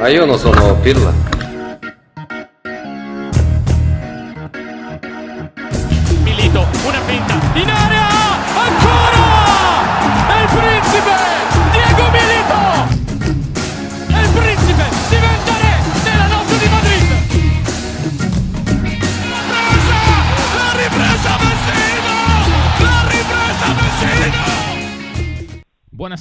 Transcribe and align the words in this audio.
Ma 0.00 0.08
io 0.08 0.24
non 0.24 0.38
sono 0.38 0.76
Pirla. 0.76 1.12
Milito, 1.12 1.39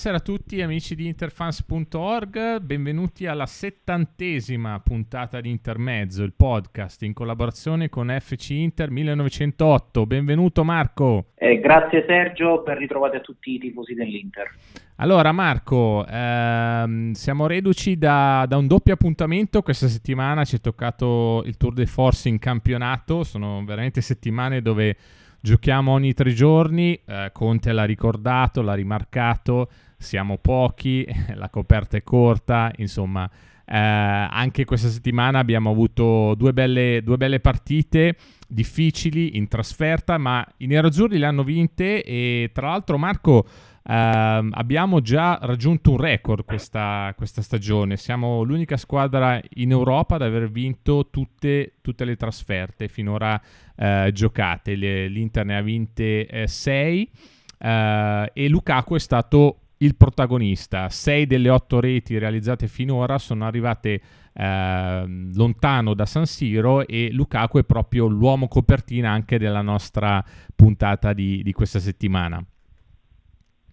Buonasera 0.02 0.32
a 0.32 0.38
tutti 0.38 0.62
amici 0.62 0.96
di 0.96 1.08
interfans.org, 1.08 2.60
benvenuti 2.62 3.26
alla 3.26 3.46
settantesima 3.46 4.80
puntata 4.80 5.42
di 5.42 5.50
Intermezzo, 5.50 6.24
il 6.24 6.32
podcast 6.32 7.04
in 7.04 7.12
collaborazione 7.12 7.90
con 7.90 8.07
FC 8.18 8.52
Inter 8.52 8.92
1908. 8.92 10.06
Benvenuto 10.06 10.64
Marco. 10.64 11.32
Eh, 11.36 11.60
grazie 11.60 12.06
Sergio, 12.07 12.62
ben 12.62 12.78
ritrovati 12.78 13.18
a 13.18 13.20
tutti 13.20 13.56
i 13.56 13.60
tifosi 13.60 13.93
dell'Inter. 13.93 14.50
Allora 14.96 15.34
Marco, 15.34 16.06
ehm, 16.07 17.12
siamo 17.12 17.46
reduci 17.46 17.98
da, 17.98 18.46
da, 18.48 18.56
un 18.56 18.68
doppio 18.68 18.93
appuntamento, 18.93 19.62
questa 19.62 19.90
settimana 19.90 20.46
ci 20.46 20.56
è 20.56 20.60
toccato 20.62 21.43
il 21.46 21.57
Tour 21.57 21.74
de 21.74 21.86
Force 21.86 22.29
in 22.29 22.40
campionato, 22.40 23.26
sono 23.26 23.66
veramente 23.66 24.00
settimane 24.00 24.62
dove 24.62 24.96
Giochiamo 25.42 25.93
ogni 25.93 26.14
tre 26.14 26.34
giorni, 26.34 27.00
eh, 27.06 27.29
Conte 27.32 27.71
l'ha 27.71 27.86
ricordato, 27.86 28.62
l'ha 28.62 28.74
rimarcato, 28.74 29.70
siamo 30.00 30.38
pochi, 30.38 31.06
la 31.36 31.50
coperta 31.50 31.98
è 31.98 32.03
corta, 32.03 32.72
insomma, 32.78 33.30
eh, 33.66 33.78
anche 33.78 34.66
questa 34.66 34.88
settimana 34.88 35.38
abbiamo 35.38 35.70
avuto 35.70 36.34
due 36.36 36.54
belle, 36.54 37.02
due 37.04 37.18
belle 37.18 37.40
partite 37.40 38.16
difficili 38.48 39.38
in 39.38 39.48
trasferta, 39.48 40.18
ma 40.18 40.44
i 40.58 40.66
nerazzurri 40.66 41.20
le 41.20 41.26
hanno 41.26 41.44
vinte 41.44 42.04
e 42.04 42.50
tra 42.52 42.70
l'altro 42.70 42.98
Marco 42.98 43.46
Uh, 43.90 44.48
abbiamo 44.52 45.02
già 45.02 45.40
raggiunto 45.42 45.90
un 45.90 45.98
record 45.98 46.45
questa, 46.45 47.12
questa, 47.18 47.42
stagione. 47.42 47.98
Siamo 47.98 48.44
l'unica 48.44 48.78
squadra 48.78 49.42
in 49.56 49.72
Europa 49.72 50.14
ad 50.14 50.22
aver 50.22 50.52
vinto 50.52 51.10
tutte, 51.10 51.73
tutte 51.82 52.06
le 52.06 52.16
trasferte 52.16 52.88
finora 52.88 53.42
uh, 53.78 54.12
giocate. 54.12 54.76
Le, 54.76 55.08
L'Inter 55.08 55.44
ne 55.44 55.58
ha 55.58 55.62
vinte 55.62 56.45
6 56.45 57.12
uh, 57.12 57.66
eh, 57.66 58.32
e 58.32 58.48
Lukaku 58.48 58.94
è 58.94 59.00
stato 59.00 59.62
il 59.82 59.96
protagonista. 59.96 60.90
6 60.90 61.26
delle 61.26 61.50
8 61.50 61.80
reti 61.80 62.18
realizzate 62.18 62.68
finora 62.68 63.18
sono 63.18 63.46
arrivate 63.46 64.02
ehm, 64.34 65.36
lontano 65.36 65.94
da 65.94 66.06
San 66.06 66.26
Siro 66.26 66.86
e 66.88 67.10
Lukaku 67.12 67.60
è 67.60 67.64
proprio 67.64 68.08
l'uomo 68.08 68.48
copertina 68.48 69.12
anche 69.12 69.38
della 69.38 69.62
nostra 69.62 70.24
puntata 70.56 71.14
di, 71.14 71.44
di 71.44 71.54
questa 71.54 71.80
settimana. 71.80 72.44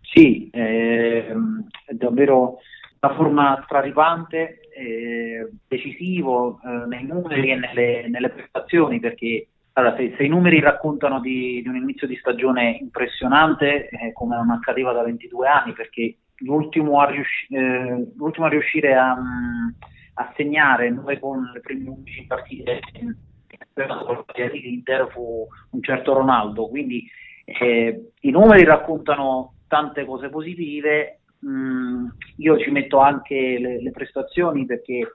Sì, 0.01 0.49
eh, 0.51 1.27
è 1.84 1.93
davvero 1.93 2.59
una 3.01 3.15
forma 3.15 3.61
straripante, 3.65 4.61
eh, 4.75 5.51
decisivo 5.67 6.61
eh, 6.65 6.87
nei 6.87 7.05
numeri 7.05 7.51
e 7.51 7.57
nelle, 7.57 8.09
nelle 8.09 8.31
prestazioni 8.31 9.01
perché 9.01 9.49
allora, 9.78 9.94
se, 9.96 10.14
se, 10.16 10.24
i 10.24 10.28
numeri 10.28 10.58
raccontano 10.60 11.20
di, 11.20 11.60
di, 11.60 11.69
un 11.69 11.77
inizio 11.77 12.06
di 12.06 12.16
stagione 12.16 12.78
impressionante, 12.80 13.88
eh, 13.88 14.12
come 14.14 14.34
non 14.34 14.50
accadeva 14.50 14.92
da 14.92 15.02
22 15.02 15.46
anni, 15.46 15.72
perché 15.74 16.16
l'ultimo 16.36 17.00
a, 17.00 17.10
riusci- 17.10 17.55
eh, 17.55 18.06
l'ultimo 18.16 18.47
a 18.47 18.48
riuscire 18.48 18.94
a, 18.94 19.10
a, 19.10 20.32
segnare 20.34 20.88
9 20.88 21.19
con 21.19 21.50
le 21.52 21.60
prime 21.60 21.91
11 21.91 22.27
partite 22.27 22.80
dell'Inter 24.34 25.10
fu 25.10 25.47
un 25.70 25.82
certo 25.82 26.15
Ronaldo, 26.15 26.69
quindi 26.69 27.06
eh, 27.44 28.12
i 28.20 28.31
numeri 28.31 28.65
raccontano 28.65 29.56
tante 29.69 30.06
cose 30.06 30.31
positive. 30.31 31.20
Mm, 31.47 32.06
io 32.38 32.59
ci 32.59 32.70
metto 32.70 32.98
anche 32.98 33.59
le, 33.59 33.82
le, 33.82 33.91
prestazioni 33.91 34.65
perché 34.65 35.06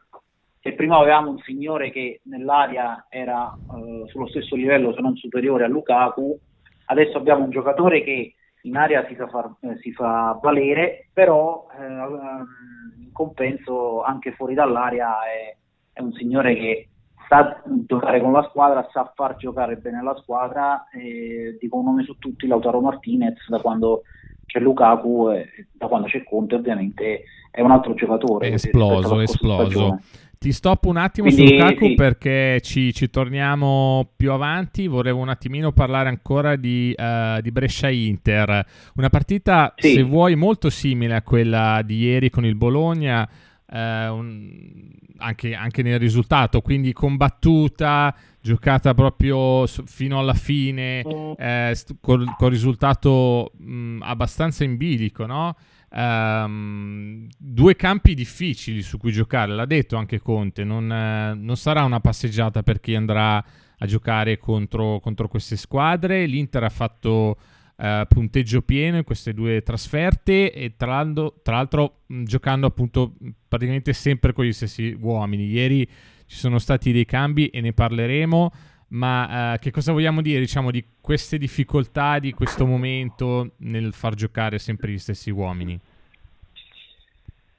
se 0.62 0.74
prima 0.74 0.98
avevamo 0.98 1.32
un 1.32 1.40
signore 1.40 1.90
che 1.90 2.22
nell'aria 2.26 3.08
era 3.10 3.52
uh, 3.68 4.08
sullo 4.08 4.28
stesso 4.28 4.56
livello, 4.56 4.94
se 4.94 5.02
non 5.02 5.16
superiore 5.16 5.64
a 5.64 5.68
Lukaku, 5.68 6.38
adesso 6.86 7.18
abbiamo 7.18 7.46
un 7.46 7.50
giocatore 7.50 8.04
che 8.04 8.36
in 8.64 8.76
aria 8.78 9.06
si 9.08 9.16
fa, 9.16 9.28
far, 9.28 9.56
eh, 9.62 9.78
si 9.80 9.92
fa 9.92 10.38
valere, 10.40 11.10
però 11.12 11.66
eh, 11.76 13.02
in 13.02 13.12
compenso 13.12 14.04
anche 14.04 14.34
fuori 14.34 14.54
dall'aria 14.54 15.24
è, 15.24 15.58
è, 15.94 16.02
un 16.02 16.14
signore 16.14 16.54
che 16.54 16.90
sa 17.28 17.60
giocare 17.88 18.22
con 18.22 18.32
la 18.32 18.44
squadra, 18.50 18.88
sa 18.92 19.12
far 19.16 19.38
giocare 19.38 19.78
bene 19.78 20.04
la 20.04 20.16
squadra. 20.18 20.88
Eh, 20.94 21.58
dico 21.60 21.78
un 21.78 21.86
nome 21.86 22.04
su 22.04 22.20
tutti, 22.20 22.46
Lautaro 22.46 22.82
Martinez, 22.82 23.48
da 23.48 23.60
quando 23.60 24.04
c'è 24.46 24.60
Lukaku 24.60 25.30
da 25.72 25.88
quando 25.88 26.08
c'è 26.08 26.24
Conte 26.24 26.56
ovviamente 26.56 27.24
è 27.50 27.62
un 27.62 27.72
altro 27.72 27.94
giocatore. 27.96 28.50
È 28.50 28.54
esploso, 28.54 29.20
è 29.20 29.24
esploso. 29.24 30.00
Ti 30.42 30.52
stoppo 30.54 30.90
un 30.90 30.98
attimo 30.98 31.28
Quindi, 31.28 31.50
su 31.50 31.54
Lukaku 31.54 31.86
sì. 31.86 31.94
perché 31.94 32.62
ci, 32.64 32.92
ci, 32.96 33.12
torniamo 33.12 34.10
più 34.16 34.32
avanti. 34.32 34.88
Volevo 34.88 35.20
un 35.20 35.30
attimino 35.30 35.72
parlare 35.72 36.10
ancora 36.10 36.56
di, 36.56 36.96
uh, 36.98 37.40
di 37.42 37.52
Brescia-Inter. 37.52 38.66
Una 38.96 39.10
partita, 39.12 39.72
sì. 39.78 39.94
se 39.94 40.02
vuoi, 40.02 40.36
molto 40.36 40.72
simile 40.72 41.14
a 41.14 41.22
quella 41.22 41.84
di 41.84 41.98
ieri 41.98 42.32
con 42.32 42.44
il 42.44 42.56
Bologna. 42.56 43.30
Uh, 43.68 43.78
un, 43.78 44.90
anche, 45.20 45.54
anche, 45.54 45.84
nel 45.84 46.00
risultato, 46.00 46.62
quindi 46.62 46.92
combattuta, 46.92 48.12
giocata 48.42 48.96
proprio 48.96 49.68
fino 49.68 50.18
alla 50.18 50.34
fine, 50.34 51.04
mm. 51.06 51.34
eh, 51.38 51.76
col, 52.02 52.26
col, 52.36 52.50
risultato 52.50 53.52
mh, 53.60 54.00
abbastanza 54.02 54.64
in 54.64 54.76
bilico, 54.76 55.28
no? 55.28 55.56
Um, 55.94 57.28
due 57.38 57.76
campi 57.76 58.14
difficili 58.14 58.82
su 58.82 58.98
cui 58.98 59.12
giocare, 59.12 59.54
l'ha 59.54 59.66
detto 59.66 59.98
anche 59.98 60.22
Conte, 60.22 60.64
non, 60.64 60.90
eh, 60.90 61.34
non 61.34 61.58
sarà 61.58 61.84
una 61.84 62.00
passeggiata 62.00 62.64
per 62.64 62.80
chi 62.80 62.96
andrà 62.96 63.44
a 63.78 63.86
giocare 63.86 64.38
contro, 64.38 65.02
contro 65.02 65.28
queste 65.28 65.58
squadre. 65.58 66.26
L'Inter 66.28 66.64
ha 66.64 66.70
fatto 66.70 67.38
uh, 67.76 67.86
punteggio 68.08 68.62
pieno 68.62 68.98
in 68.98 69.04
queste 69.04 69.34
due 69.34 69.64
trasferte 69.64 70.54
e 70.54 70.76
tra, 70.78 71.06
tra 71.44 71.56
l'altro 71.56 72.04
mh, 72.06 72.24
giocando 72.24 72.68
appunto 72.68 73.16
praticamente 73.48 73.92
sempre 73.92 74.32
con 74.32 74.46
gli 74.46 74.54
stessi 74.54 74.96
uomini. 74.98 75.46
Ieri 75.46 75.86
ci 76.26 76.38
sono 76.38 76.58
stati 76.58 76.94
dei 76.94 77.06
cambi 77.06 77.48
e 77.48 77.60
ne 77.60 77.74
parleremo, 77.74 78.52
ma 78.92 79.54
uh, 79.54 79.58
che 79.60 79.72
cosa 79.72 79.92
vogliamo 79.92 80.22
dire 80.22 80.40
diciamo 80.40 80.72
di 80.72 80.84
queste 81.00 81.38
difficoltà 81.38 82.20
di 82.20 82.34
questo 82.34 82.66
momento 82.66 83.52
nel 83.60 83.94
far 83.94 84.16
giocare 84.16 84.60
sempre 84.60 84.92
gli 84.92 84.98
stessi 84.98 85.30
uomini? 85.30 85.80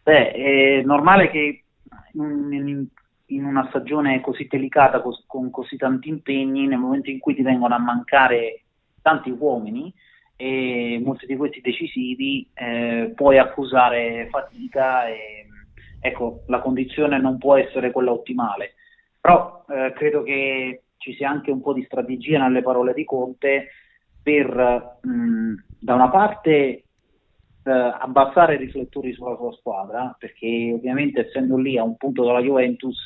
Beh, 0.03 0.33
è 0.33 0.83
normale 0.83 1.31
che 1.31 1.65
in, 2.15 2.87
in 3.27 3.45
una 3.45 3.67
stagione 3.69 4.21
così 4.21 4.47
delicata, 4.51 5.01
cos, 5.01 5.25
con 5.27 5.51
così 5.51 5.77
tanti 5.77 6.09
impegni, 6.09 6.67
nel 6.67 6.79
momento 6.79 7.09
in 7.09 7.19
cui 7.19 7.35
ti 7.35 7.43
vengono 7.43 7.75
a 7.75 7.79
mancare 7.79 8.63
tanti 9.01 9.31
uomini, 9.31 9.93
e 10.37 11.01
molti 11.05 11.27
di 11.27 11.37
questi 11.37 11.61
decisivi, 11.61 12.49
eh, 12.55 13.13
puoi 13.15 13.39
accusare 13.39 14.27
fatica 14.29 15.07
e 15.07 15.47
ecco, 16.01 16.43
la 16.49 16.61
condizione 16.61 17.21
non 17.21 17.39
può 17.39 17.57
essere 17.57 17.93
quella 17.93 18.11
ottimale, 18.11 18.75
però 19.21 19.65
eh, 19.69 19.93
credo 19.95 20.25
che 20.25 20.82
ci 21.03 21.15
sia 21.15 21.29
anche 21.29 21.51
un 21.51 21.61
po' 21.61 21.73
di 21.73 21.83
strategia 21.83 22.39
nelle 22.39 22.63
parole 22.63 22.95
di 22.95 23.05
Conte 23.05 23.69
per, 24.23 25.01
mh, 25.03 25.65
da 25.81 25.95
una 25.95 26.09
parte, 26.09 26.53
eh, 27.65 27.71
abbassare 27.71 28.55
i 28.55 28.59
riflettori 28.59 29.13
sulla 29.13 29.35
sua 29.35 29.53
squadra, 29.53 30.15
perché 30.17 30.73
ovviamente 30.73 31.27
essendo 31.27 31.57
lì 31.57 31.77
a 31.77 31.83
un 31.83 31.97
punto 31.97 32.25
dalla 32.25 32.41
Juventus, 32.41 33.03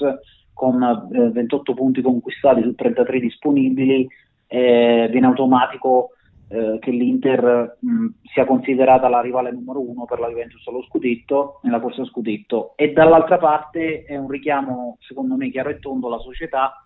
con 0.53 0.83
eh, 0.83 1.31
28 1.31 1.73
punti 1.73 2.03
conquistati 2.03 2.61
su 2.63 2.75
33 2.75 3.19
disponibili, 3.19 4.07
eh, 4.47 5.09
viene 5.11 5.27
automatico 5.27 6.11
eh, 6.49 6.77
che 6.79 6.91
l'Inter 6.91 7.79
mh, 7.81 8.07
sia 8.33 8.45
considerata 8.45 9.09
la 9.09 9.23
rivale 9.23 9.51
numero 9.53 9.81
uno 9.81 10.05
per 10.05 10.21
la 10.21 10.29
Juventus 10.29 10.67
allo 10.67 10.83
scudetto, 10.83 11.61
nella 11.63 11.81
corsa 11.81 12.05
scudetto. 12.05 12.75
E 12.77 12.93
dall'altra 12.93 13.39
parte 13.39 14.05
è 14.05 14.17
un 14.17 14.29
richiamo 14.29 14.99
secondo 15.01 15.35
me 15.37 15.51
chiaro 15.51 15.71
e 15.71 15.79
tondo 15.79 16.09
alla 16.09 16.19
società 16.19 16.83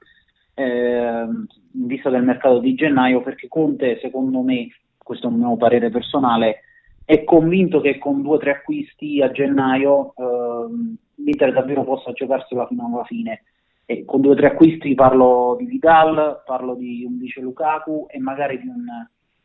eh, 0.60 1.26
in 1.72 1.86
vista 1.86 2.10
del 2.10 2.22
mercato 2.22 2.58
di 2.58 2.74
gennaio 2.74 3.22
perché 3.22 3.48
Conte 3.48 3.98
secondo 4.00 4.42
me, 4.42 4.68
questo 4.98 5.26
è 5.26 5.30
un 5.30 5.38
mio 5.38 5.56
parere 5.56 5.90
personale, 5.90 6.60
è 7.04 7.24
convinto 7.24 7.80
che 7.80 7.98
con 7.98 8.22
due 8.22 8.36
o 8.36 8.38
tre 8.38 8.52
acquisti 8.52 9.20
a 9.20 9.30
gennaio 9.30 10.14
eh, 10.16 10.94
l'Inter 11.16 11.52
davvero 11.52 11.84
possa 11.84 12.12
giocarsela 12.12 12.66
fino 12.66 12.90
alla 12.92 13.04
fine. 13.04 13.44
E 13.84 14.04
con 14.04 14.20
due 14.20 14.32
o 14.32 14.36
tre 14.36 14.46
acquisti 14.46 14.94
parlo 14.94 15.56
di 15.58 15.64
Vidal, 15.64 16.42
parlo 16.46 16.74
di 16.74 17.04
un 17.04 17.18
vice 17.18 17.40
Lukaku 17.40 18.06
e 18.08 18.20
magari 18.20 18.60
di 18.60 18.68
un 18.68 18.84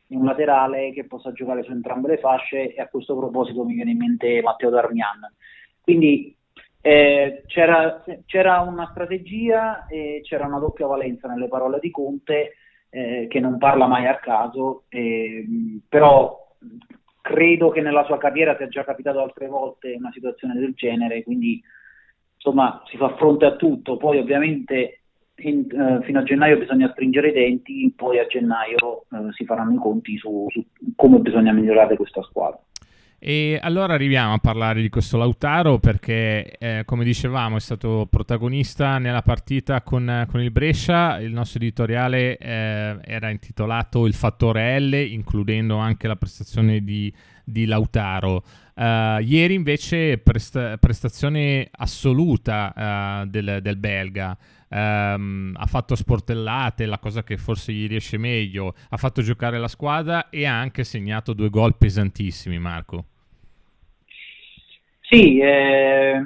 in 0.09 0.19
un 0.19 0.25
laterale 0.25 0.91
che 0.91 1.05
possa 1.05 1.31
giocare 1.31 1.63
su 1.63 1.71
entrambe 1.71 2.09
le 2.09 2.17
fasce 2.17 2.75
e 2.75 2.81
a 2.81 2.87
questo 2.87 3.15
proposito 3.17 3.63
mi 3.63 3.73
viene 3.73 3.91
in 3.91 3.97
mente 3.97 4.41
Matteo 4.41 4.69
Darmian. 4.69 5.31
Quindi 5.81 6.35
Eh, 6.87 7.41
c'era, 7.47 8.03
c'era, 8.27 8.59
una 8.59 8.89
strategia 8.91 9.87
e 9.87 10.21
c'era 10.23 10.45
una 10.45 10.59
doppia 10.59 10.85
valenza 10.85 11.27
nelle 11.27 11.47
parole 11.47 11.79
di 11.81 11.89
Conte 11.89 12.57
eh, 12.91 13.25
che 13.27 13.39
non 13.39 13.57
parla 13.57 13.87
mai 13.87 14.05
a 14.05 14.19
caso, 14.19 14.83
eh, 14.89 15.43
però 15.89 16.53
credo 17.21 17.69
che 17.69 17.81
nella 17.81 18.03
sua 18.03 18.19
carriera 18.19 18.55
sia 18.55 18.67
già 18.67 18.83
capitato 18.83 19.19
altre 19.19 19.47
volte 19.47 19.95
una 19.97 20.11
situazione 20.11 20.53
del 20.59 20.73
genere, 20.75 21.23
quindi 21.23 21.59
insomma 22.35 22.83
si 22.85 22.97
fa 22.97 23.15
fronte 23.15 23.45
a 23.45 23.55
tutto, 23.55 23.97
poi 23.97 24.19
ovviamente 24.19 24.99
in, 25.37 25.65
eh, 25.67 26.05
fino 26.05 26.19
a 26.19 26.23
gennaio 26.23 26.59
bisogna 26.59 26.91
stringere 26.91 27.29
i 27.29 27.33
denti, 27.33 27.91
poi 27.95 28.19
a 28.19 28.27
gennaio 28.27 29.05
eh, 29.09 29.31
si 29.31 29.43
faranno 29.43 29.73
i 29.73 29.79
conti 29.79 30.17
su, 30.17 30.45
su 30.49 30.63
come 30.95 31.17
bisogna 31.17 31.51
migliorare 31.51 31.95
questa 31.95 32.21
squadra. 32.21 32.61
E 33.17 33.57
allora 33.61 33.93
arriviamo 33.93 34.33
a 34.33 34.37
parlare 34.37 34.81
di 34.81 34.89
questo 34.89 35.17
Lautaro 35.17 35.79
perché, 35.79 36.57
eh, 36.59 36.83
come 36.85 37.03
dicevamo, 37.03 37.55
è 37.57 37.59
stato 37.59 38.07
protagonista 38.09 38.97
nella 38.97 39.21
partita 39.21 39.81
con, 39.81 40.25
con 40.29 40.41
il 40.41 40.51
Brescia. 40.51 41.19
Il 41.19 41.31
nostro 41.31 41.59
editoriale 41.59 42.37
eh, 42.37 42.97
era 43.01 43.29
intitolato 43.29 44.05
Il 44.05 44.13
fattore 44.13 44.79
L, 44.79 44.93
includendo 44.93 45.77
anche 45.77 46.07
la 46.07 46.15
prestazione 46.15 46.83
di, 46.83 47.11
di 47.43 47.65
Lautaro. 47.65 48.43
Uh, 48.75 49.19
ieri 49.21 49.53
invece 49.53 50.17
presta- 50.17 50.77
prestazione 50.77 51.69
assoluta 51.71 53.21
uh, 53.23 53.25
del, 53.25 53.59
del, 53.61 53.77
belga. 53.77 54.37
Um, 54.67 55.53
ha 55.55 55.65
fatto 55.67 55.95
sportellate, 55.95 56.85
la 56.85 56.97
cosa 56.97 57.23
che 57.23 57.37
forse 57.37 57.71
gli 57.71 57.87
riesce 57.87 58.17
meglio. 58.17 58.73
Ha 58.89 58.97
fatto 58.97 59.21
giocare 59.21 59.59
la 59.59 59.67
squadra 59.67 60.29
e 60.29 60.45
ha 60.45 60.59
anche 60.59 60.83
segnato 60.83 61.33
due 61.33 61.49
gol 61.49 61.77
pesantissimi, 61.77 62.57
Marco. 62.59 63.05
Sì, 65.01 65.37
eh, 65.39 66.19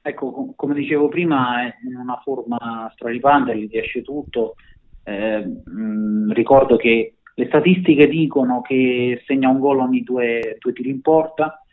ecco, 0.00 0.52
come 0.54 0.74
dicevo 0.74 1.08
prima, 1.08 1.64
in 1.84 1.96
una 1.96 2.20
forma 2.22 2.90
straripante, 2.94 3.58
gli 3.58 3.68
riesce 3.68 4.02
tutto. 4.02 4.54
Eh, 5.02 5.44
mh, 5.44 6.32
ricordo 6.32 6.76
che 6.76 7.14
le 7.34 7.46
statistiche 7.46 8.06
dicono 8.06 8.62
che 8.62 9.22
segna 9.26 9.48
un 9.48 9.58
gol 9.58 9.80
ogni 9.80 10.02
due, 10.02 10.56
due 10.60 10.72
tiri 10.72 10.90
in 10.90 11.00
porta, 11.00 11.63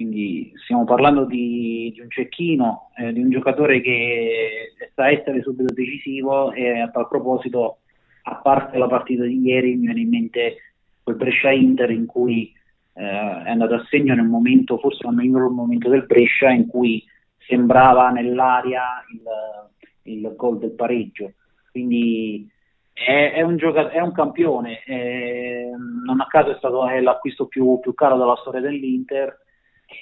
quindi 0.00 0.50
stiamo 0.64 0.84
parlando 0.84 1.26
di, 1.26 1.90
di 1.92 2.00
un 2.00 2.08
cecchino, 2.08 2.90
eh, 2.96 3.12
di 3.12 3.20
un 3.20 3.28
giocatore 3.28 3.82
che 3.82 4.72
sa 4.94 5.10
essere 5.10 5.42
subito 5.42 5.74
decisivo 5.74 6.52
e 6.52 6.80
a 6.80 6.88
tal 6.88 7.06
proposito, 7.06 7.80
a 8.22 8.36
parte 8.36 8.78
la 8.78 8.86
partita 8.86 9.24
di 9.24 9.38
ieri, 9.42 9.74
mi 9.74 9.84
viene 9.84 10.00
in 10.00 10.08
mente 10.08 10.56
quel 11.02 11.16
Brescia-Inter 11.16 11.90
in 11.90 12.06
cui 12.06 12.50
eh, 12.94 13.02
è 13.44 13.50
andato 13.50 13.74
a 13.74 13.84
segno 13.90 14.14
nel 14.14 14.24
momento, 14.24 14.78
forse 14.78 15.04
non 15.04 15.16
miglior 15.16 15.50
momento 15.50 15.90
del 15.90 16.06
Brescia, 16.06 16.48
in 16.48 16.66
cui 16.66 17.04
sembrava 17.36 18.08
nell'aria 18.08 19.04
il, 19.12 20.14
il 20.14 20.32
gol 20.34 20.60
del 20.60 20.72
pareggio. 20.72 21.34
Quindi 21.70 22.48
è, 22.94 23.32
è, 23.34 23.42
un, 23.42 23.58
gioca- 23.58 23.90
è 23.90 24.00
un, 24.00 24.12
campione, 24.12 24.82
è, 24.82 25.68
non 26.06 26.22
a 26.22 26.26
caso 26.26 26.52
è 26.52 26.56
stato 26.56 26.86
l'acquisto 26.86 27.48
più, 27.48 27.78
più, 27.80 27.92
caro 27.92 28.16
della 28.16 28.38
storia 28.40 28.60
dell'Inter, 28.60 29.48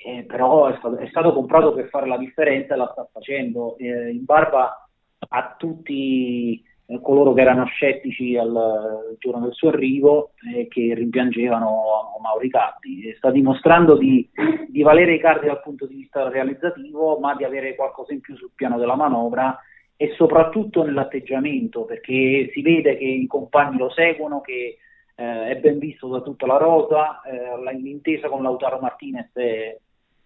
eh, 0.04 0.24
però 0.24 0.68
è 0.68 0.76
stato, 0.78 0.96
è 0.96 1.06
stato, 1.08 1.32
comprato 1.32 1.72
per 1.72 1.88
fare 1.88 2.06
la 2.06 2.18
differenza 2.18 2.74
e 2.74 2.76
la 2.76 2.88
sta 2.92 3.08
facendo. 3.12 3.76
Eh, 3.78 4.10
in 4.10 4.24
barba 4.24 4.88
a 5.30 5.54
tutti 5.58 6.62
eh, 6.86 7.00
coloro 7.00 7.32
che 7.32 7.40
erano 7.40 7.64
scettici 7.64 8.36
al 8.36 9.16
giorno 9.18 9.44
del 9.44 9.54
suo 9.54 9.68
arrivo 9.68 10.32
e 10.54 10.68
che 10.68 10.94
rimpiangevano 10.94 12.18
Mauri 12.20 12.50
Cardi. 12.50 13.14
Sta 13.16 13.30
dimostrando 13.30 13.96
di, 13.96 14.28
di 14.68 14.82
valere 14.82 15.14
i 15.14 15.20
cardi 15.20 15.46
dal 15.46 15.62
punto 15.62 15.86
di 15.86 15.94
vista 15.94 16.28
realizzativo, 16.28 17.18
ma 17.18 17.34
di 17.34 17.44
avere 17.44 17.74
qualcosa 17.74 18.12
in 18.12 18.20
più 18.20 18.36
sul 18.36 18.52
piano 18.54 18.78
della 18.78 18.96
manovra 18.96 19.58
e 19.96 20.12
soprattutto 20.16 20.84
nell'atteggiamento, 20.84 21.84
perché 21.84 22.50
si 22.52 22.62
vede 22.62 22.96
che 22.96 23.04
i 23.04 23.26
compagni 23.26 23.78
lo 23.78 23.90
seguono, 23.90 24.40
che 24.40 24.78
eh, 25.20 25.48
è 25.48 25.56
ben 25.56 25.78
visto 25.78 26.06
da 26.06 26.20
tutta 26.20 26.46
la 26.46 26.58
rosa, 26.58 27.20
eh, 27.22 27.74
l'intesa 27.74 28.28
con 28.28 28.40
Lautaro 28.40 28.78
Martinez 28.78 29.32
è, 29.32 29.76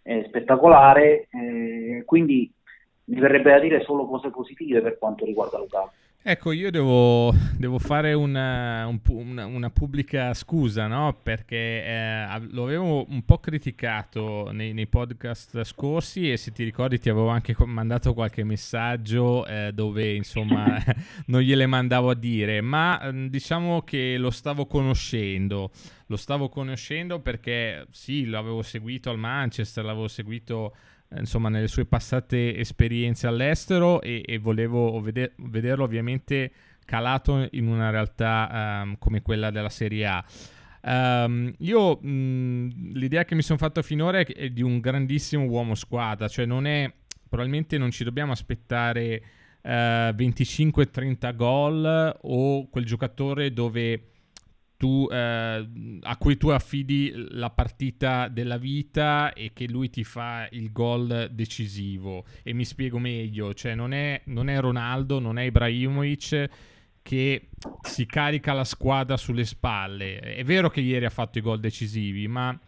è 0.02 0.24
spettacolare, 0.26 1.28
eh, 1.30 2.02
quindi 2.04 2.52
mi 3.04 3.18
verrebbe 3.18 3.52
da 3.52 3.58
dire 3.58 3.80
solo 3.80 4.04
cose 4.06 4.28
positive 4.28 4.82
per 4.82 4.98
quanto 4.98 5.24
riguarda 5.24 5.56
Lautaro. 5.56 5.92
Ecco, 6.24 6.52
io 6.52 6.70
devo, 6.70 7.34
devo 7.56 7.80
fare 7.80 8.12
una, 8.12 8.86
un, 8.86 9.00
una, 9.08 9.44
una, 9.44 9.70
pubblica 9.70 10.32
scusa, 10.34 10.86
no? 10.86 11.18
Perché 11.20 11.84
eh, 11.84 12.38
lo 12.50 12.62
avevo 12.62 13.04
un 13.08 13.24
po' 13.24 13.40
criticato 13.40 14.52
nei, 14.52 14.72
nei, 14.72 14.86
podcast 14.86 15.64
scorsi 15.64 16.30
e 16.30 16.36
se 16.36 16.52
ti 16.52 16.62
ricordi 16.62 17.00
ti 17.00 17.10
avevo 17.10 17.26
anche 17.26 17.56
mandato 17.64 18.14
qualche 18.14 18.44
messaggio 18.44 19.44
eh, 19.46 19.72
dove 19.74 20.14
insomma 20.14 20.80
non 21.26 21.40
gliele 21.40 21.66
mandavo 21.66 22.10
a 22.10 22.14
dire, 22.14 22.60
ma 22.60 23.00
mm, 23.10 23.26
diciamo 23.26 23.82
che 23.82 24.16
lo 24.16 24.30
stavo 24.30 24.66
conoscendo, 24.66 25.72
lo 26.06 26.16
stavo 26.16 26.48
conoscendo 26.48 27.18
perché 27.18 27.88
sì, 27.90 28.26
l'avevo 28.26 28.62
seguito 28.62 29.10
al 29.10 29.18
Manchester, 29.18 29.84
l'avevo 29.84 30.06
seguito 30.06 30.72
insomma, 31.18 31.48
nelle 31.48 31.68
sue 31.68 31.84
passate 31.84 32.56
esperienze 32.56 33.26
all'estero 33.26 34.00
e, 34.00 34.22
e 34.24 34.38
volevo 34.38 35.00
veder- 35.00 35.32
vederlo 35.36 35.84
ovviamente 35.84 36.52
calato 36.84 37.48
in 37.52 37.68
una 37.68 37.90
realtà 37.90 38.82
um, 38.84 38.98
come 38.98 39.22
quella 39.22 39.50
della 39.50 39.68
Serie 39.68 40.06
A. 40.06 40.24
Um, 40.84 41.52
io 41.58 41.96
mh, 41.96 42.92
l'idea 42.94 43.24
che 43.24 43.34
mi 43.34 43.42
sono 43.42 43.58
fatto 43.58 43.82
finora 43.82 44.18
è 44.18 44.50
di 44.50 44.62
un 44.62 44.80
grandissimo 44.80 45.44
uomo 45.44 45.74
squadra, 45.74 46.28
cioè 46.28 46.44
non 46.44 46.66
è 46.66 46.92
probabilmente 47.28 47.78
non 47.78 47.90
ci 47.90 48.04
dobbiamo 48.04 48.32
aspettare 48.32 49.22
uh, 49.62 49.68
eh, 49.68 50.14
25-30 50.16 51.34
gol 51.34 52.18
o 52.22 52.68
quel 52.68 52.84
giocatore 52.84 53.52
dove 53.52 54.11
tu, 54.82 55.06
eh, 55.08 55.68
a 56.02 56.16
cui 56.16 56.36
tu 56.36 56.48
affidi 56.48 57.12
la 57.14 57.50
partita 57.50 58.26
della 58.26 58.56
vita 58.56 59.32
e 59.32 59.52
che 59.54 59.68
lui 59.68 59.90
ti 59.90 60.02
fa 60.02 60.48
il 60.50 60.72
gol 60.72 61.28
decisivo. 61.30 62.24
E 62.42 62.52
mi 62.52 62.64
spiego 62.64 62.98
meglio, 62.98 63.54
cioè 63.54 63.76
non 63.76 63.92
è, 63.92 64.20
non 64.24 64.48
è 64.48 64.58
Ronaldo, 64.58 65.20
non 65.20 65.38
è 65.38 65.42
Ibrahimovic 65.42 66.48
che 67.00 67.48
si 67.82 68.06
carica 68.06 68.54
la 68.54 68.64
squadra 68.64 69.16
sulle 69.16 69.44
spalle. 69.44 70.18
È 70.18 70.42
vero 70.42 70.68
che 70.68 70.80
ieri 70.80 71.04
ha 71.04 71.10
fatto 71.10 71.38
i 71.38 71.42
gol 71.42 71.60
decisivi, 71.60 72.26
ma 72.26 72.58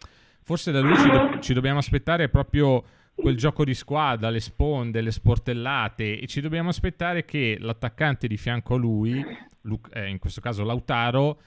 forse 0.44 0.70
da 0.70 0.78
lui 0.78 0.96
ci, 0.96 1.10
do- 1.10 1.40
ci 1.40 1.52
dobbiamo 1.52 1.80
aspettare 1.80 2.28
proprio 2.28 2.84
quel 3.12 3.36
gioco 3.36 3.64
di 3.64 3.74
squadra, 3.74 4.30
le 4.30 4.38
sponde, 4.38 5.00
le 5.00 5.10
sportellate 5.10 6.20
e 6.20 6.28
ci 6.28 6.40
dobbiamo 6.40 6.68
aspettare 6.68 7.24
che 7.24 7.56
l'attaccante 7.58 8.28
di 8.28 8.36
fianco 8.36 8.74
a 8.74 8.78
lui, 8.78 9.20
Luke, 9.62 9.90
eh, 9.92 10.08
in 10.08 10.20
questo 10.20 10.40
caso 10.40 10.62
Lautaro, 10.62 11.40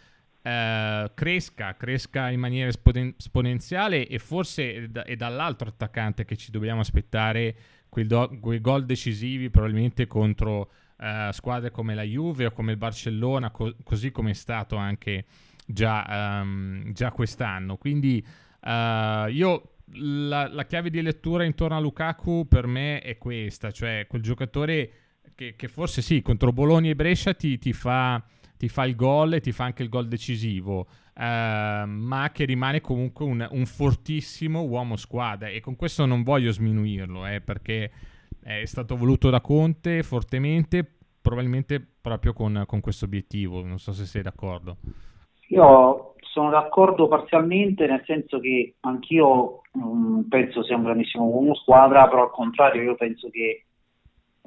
eh, 0.47 1.11
cresca, 1.13 1.75
cresca 1.75 2.29
in 2.29 2.39
maniera 2.39 2.69
esponen- 2.69 3.15
esponenziale 3.17 4.07
e 4.07 4.17
forse 4.17 4.73
è, 4.73 4.87
da- 4.87 5.03
è, 5.03 5.17
dall'altro 5.17 5.67
attaccante 5.67 6.23
che 6.23 6.37
ci 6.37 6.51
dobbiamo 6.51 6.79
aspettare 6.79 7.55
quei, 7.89 8.05
do- 8.07 8.29
quei 8.39 8.61
gol 8.61 8.85
decisivi 8.85 9.49
probabilmente 9.49 10.07
contro 10.07 10.71
uh, 10.99 11.31
squadre 11.31 11.69
come 11.69 11.95
la 11.95 12.03
Juve 12.03 12.45
o 12.45 12.51
come 12.51 12.71
il 12.71 12.77
Barcellona, 12.77 13.51
co- 13.51 13.75
così 13.83 14.11
come 14.11 14.29
è 14.29 14.33
stato 14.33 14.77
anche 14.77 15.25
già, 15.65 16.39
um, 16.41 16.93
già 16.93 17.11
quest'anno. 17.11 17.75
Quindi 17.75 18.25
uh, 18.61 19.27
io 19.27 19.79
la, 19.95 20.47
la, 20.47 20.65
chiave 20.65 20.89
di 20.89 21.01
lettura 21.01 21.43
intorno 21.43 21.75
a 21.75 21.81
Lukaku 21.81 22.47
per 22.47 22.67
me 22.67 23.01
è 23.01 23.17
questa, 23.17 23.71
cioè 23.71 24.05
quel 24.07 24.21
giocatore 24.21 24.91
che, 25.35 25.55
che 25.57 25.67
forse 25.67 26.01
sì, 26.01 26.21
contro 26.21 26.53
Bologna 26.53 26.89
e 26.89 26.95
Brescia 26.95 27.33
ti, 27.33 27.57
ti 27.57 27.73
fa 27.73 28.23
ti 28.57 28.67
fa 28.69 28.85
il 28.85 28.95
gol 28.95 29.33
e 29.33 29.39
ti 29.39 29.51
fa 29.51 29.65
anche 29.65 29.83
il 29.83 29.89
gol 29.89 30.07
decisivo, 30.07 30.87
eh, 31.15 31.83
ma 31.85 32.29
che 32.33 32.45
rimane 32.45 32.81
comunque 32.81 33.25
un, 33.25 33.47
un, 33.49 33.65
fortissimo 33.65 34.61
uomo 34.61 34.95
squadra 34.95 35.47
e 35.47 35.59
con 35.59 35.75
questo 35.75 36.05
non 36.05 36.23
voglio 36.23 36.51
sminuirlo, 36.51 37.27
eh, 37.27 37.41
perché 37.41 37.91
è 38.43 38.65
stato 38.65 38.95
voluto 38.95 39.29
da 39.29 39.41
Conte 39.41 40.03
fortemente, 40.03 40.89
probabilmente 41.21 41.85
proprio 42.01 42.33
con, 42.33 42.63
con 42.65 42.79
questo 42.79 43.05
obiettivo, 43.05 43.63
non 43.63 43.79
so 43.79 43.91
se 43.91 44.05
sei 44.05 44.21
d'accordo. 44.21 44.77
Io 45.49 46.15
sono 46.21 46.49
d'accordo 46.49 47.07
parzialmente, 47.07 47.87
nel 47.87 48.03
senso 48.05 48.39
che 48.39 48.75
anch'io 48.81 49.61
um, 49.73 50.25
penso 50.29 50.63
sia 50.63 50.75
un 50.75 50.83
grandissimo 50.83 51.25
uomo 51.25 51.55
squadra, 51.55 52.07
però 52.07 52.23
al 52.23 52.31
contrario 52.31 52.81
io 52.83 52.95
penso 52.95 53.29
che 53.29 53.66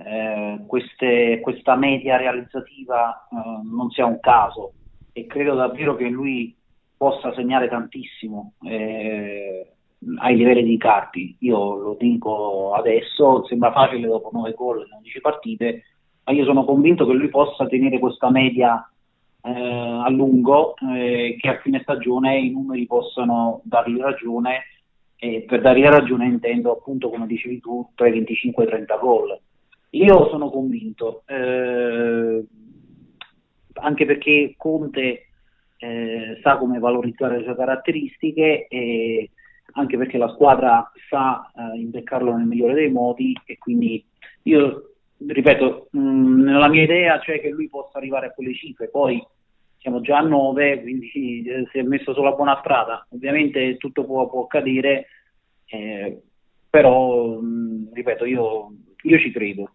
eh, 0.04 0.60
queste, 0.66 1.40
questa 1.40 1.76
media 1.76 2.16
realizzativa 2.16 3.26
eh, 3.30 3.36
non 3.70 3.90
sia 3.90 4.06
un 4.06 4.20
caso 4.20 4.72
e 5.12 5.26
credo 5.26 5.54
davvero 5.54 5.96
che 5.96 6.08
lui 6.08 6.54
possa 6.96 7.32
segnare 7.34 7.68
tantissimo 7.68 8.54
eh, 8.64 9.72
ai 10.18 10.36
livelli 10.36 10.64
di 10.64 10.76
Carpi. 10.76 11.36
Io 11.40 11.76
lo 11.76 11.96
dico 11.98 12.72
adesso, 12.74 13.44
sembra 13.46 13.72
facile 13.72 14.06
dopo 14.06 14.30
9 14.32 14.52
gol 14.52 14.86
in 14.86 14.96
11 14.96 15.20
partite, 15.20 15.82
ma 16.24 16.32
io 16.32 16.44
sono 16.44 16.64
convinto 16.64 17.06
che 17.06 17.12
lui 17.12 17.28
possa 17.28 17.66
tenere 17.66 17.98
questa 17.98 18.30
media 18.30 18.86
eh, 19.42 19.50
a 19.50 20.08
lungo, 20.10 20.74
eh, 20.94 21.36
che 21.38 21.48
a 21.48 21.58
fine 21.60 21.80
stagione 21.82 22.38
i 22.38 22.50
numeri 22.50 22.86
possano 22.86 23.60
dargli 23.64 23.98
ragione 23.98 24.64
E 25.22 25.44
per 25.46 25.60
dare 25.60 25.88
ragione 25.90 26.26
intendo 26.26 26.72
appunto, 26.72 27.10
come 27.10 27.26
dicevi 27.26 27.60
tu, 27.60 27.86
tra 27.94 28.08
i 28.08 28.12
25 28.12 28.64
e 28.64 28.66
i 28.66 28.70
30 28.70 28.96
gol. 28.96 29.40
Io 29.90 30.28
sono 30.28 30.50
convinto, 30.50 31.22
eh, 31.26 32.44
anche 33.74 34.06
perché 34.06 34.54
Conte 34.56 35.26
eh, 35.78 36.38
sa 36.42 36.58
come 36.58 36.78
valorizzare 36.78 37.38
le 37.38 37.44
sue 37.44 37.56
caratteristiche 37.56 38.66
e 38.68 39.30
anche 39.72 39.96
perché 39.96 40.18
la 40.18 40.28
squadra 40.28 40.90
sa 41.08 41.50
eh, 41.56 41.78
imbeccarlo 41.78 42.36
nel 42.36 42.46
migliore 42.46 42.74
dei 42.74 42.90
modi 42.90 43.36
e 43.44 43.58
quindi 43.58 44.04
io 44.42 44.90
ripeto, 45.26 45.88
mh, 45.90 46.42
nella 46.42 46.68
mia 46.68 46.82
idea 46.82 47.18
c'è 47.18 47.40
che 47.40 47.50
lui 47.50 47.68
possa 47.68 47.98
arrivare 47.98 48.26
a 48.26 48.30
quelle 48.32 48.54
cifre, 48.54 48.88
poi 48.88 49.24
siamo 49.78 50.00
già 50.00 50.18
a 50.18 50.22
9, 50.22 50.82
quindi 50.82 51.42
eh, 51.46 51.66
si 51.70 51.78
è 51.78 51.82
messo 51.82 52.12
sulla 52.12 52.32
buona 52.32 52.58
strada. 52.60 53.06
Ovviamente 53.10 53.76
tutto 53.76 54.04
può, 54.04 54.28
può 54.28 54.44
accadere, 54.44 55.06
eh, 55.66 56.20
però 56.68 57.38
mh, 57.40 57.90
ripeto, 57.92 58.24
io, 58.24 58.72
io 59.02 59.18
ci 59.18 59.30
credo. 59.30 59.72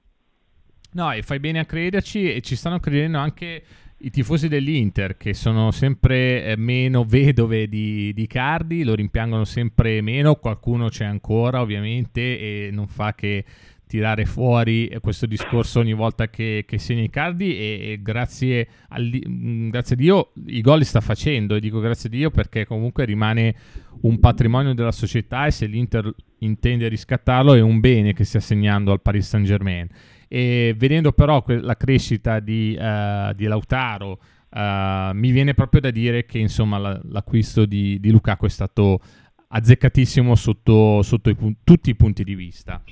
No, 0.95 1.11
e 1.11 1.23
fai 1.23 1.39
bene 1.39 1.59
a 1.59 1.65
crederci 1.65 2.33
e 2.33 2.39
ci 2.39 2.55
stanno 2.55 2.79
credendo 2.79 3.17
anche 3.17 3.63
i 3.97 4.09
tifosi 4.09 4.47
dell'Inter 4.47 5.17
che 5.17 5.33
sono 5.33 5.71
sempre 5.71 6.45
eh, 6.45 6.55
meno 6.55 7.03
vedove 7.03 7.67
di, 7.67 8.13
di 8.13 8.27
Cardi, 8.27 8.83
lo 8.83 8.95
rimpiangono 8.95 9.43
sempre 9.43 9.99
meno, 9.99 10.35
qualcuno 10.35 10.87
c'è 10.87 11.03
ancora 11.03 11.59
ovviamente 11.59 12.21
e 12.39 12.69
non 12.71 12.87
fa 12.87 13.13
che 13.13 13.43
tirare 13.87 14.25
fuori 14.25 14.89
questo 15.01 15.25
discorso 15.25 15.79
ogni 15.79 15.93
volta 15.93 16.29
che, 16.29 16.63
che 16.65 16.77
segna 16.79 17.03
i 17.03 17.09
cardi 17.09 17.55
e, 17.57 17.91
e 17.91 17.99
grazie, 18.01 18.67
al, 18.89 19.21
mm, 19.27 19.69
grazie, 19.69 19.95
a 19.95 19.97
Dio 19.97 20.31
i 20.45 20.61
gol 20.61 20.79
li 20.79 20.85
sta 20.85 21.01
facendo 21.01 21.55
e 21.55 21.59
dico 21.59 21.79
grazie 21.81 22.07
a 22.07 22.11
Dio 22.11 22.31
perché 22.31 22.65
comunque 22.65 23.03
rimane 23.03 23.53
un 24.01 24.17
patrimonio 24.19 24.73
della 24.73 24.93
società 24.93 25.45
e 25.45 25.51
se 25.51 25.65
l'Inter 25.65 26.13
intende 26.39 26.87
riscattarlo 26.87 27.53
è 27.53 27.61
un 27.61 27.81
bene 27.81 28.13
che 28.13 28.23
stia 28.23 28.39
segnando 28.39 28.93
al 28.93 29.01
Paris 29.01 29.27
Saint 29.27 29.45
Germain 29.45 29.87
e 30.35 30.75
vedendo 30.77 31.13
però 31.13 31.41
que- 31.43 31.61
la 31.61 31.77
crescita 31.77 32.41
di, 32.41 32.77
uh, 32.77 33.33
di 33.33 33.45
Lautaro 33.45 34.19
uh, 34.49 35.13
mi 35.13 35.31
viene 35.31 35.53
proprio 35.53 35.79
da 35.79 35.91
dire 35.91 36.25
che 36.25 36.39
insomma 36.39 36.77
la, 36.77 36.99
l'acquisto 37.05 37.65
di, 37.65 38.01
di 38.01 38.11
Lukaku 38.11 38.45
è 38.45 38.49
stato 38.49 38.99
azzeccatissimo 39.47 40.35
sotto, 40.35 41.01
sotto 41.03 41.29
i 41.29 41.35
pu- 41.35 41.55
tutti 41.63 41.89
i 41.89 41.95
punti 41.95 42.25
di 42.25 42.35
vista. 42.35 42.83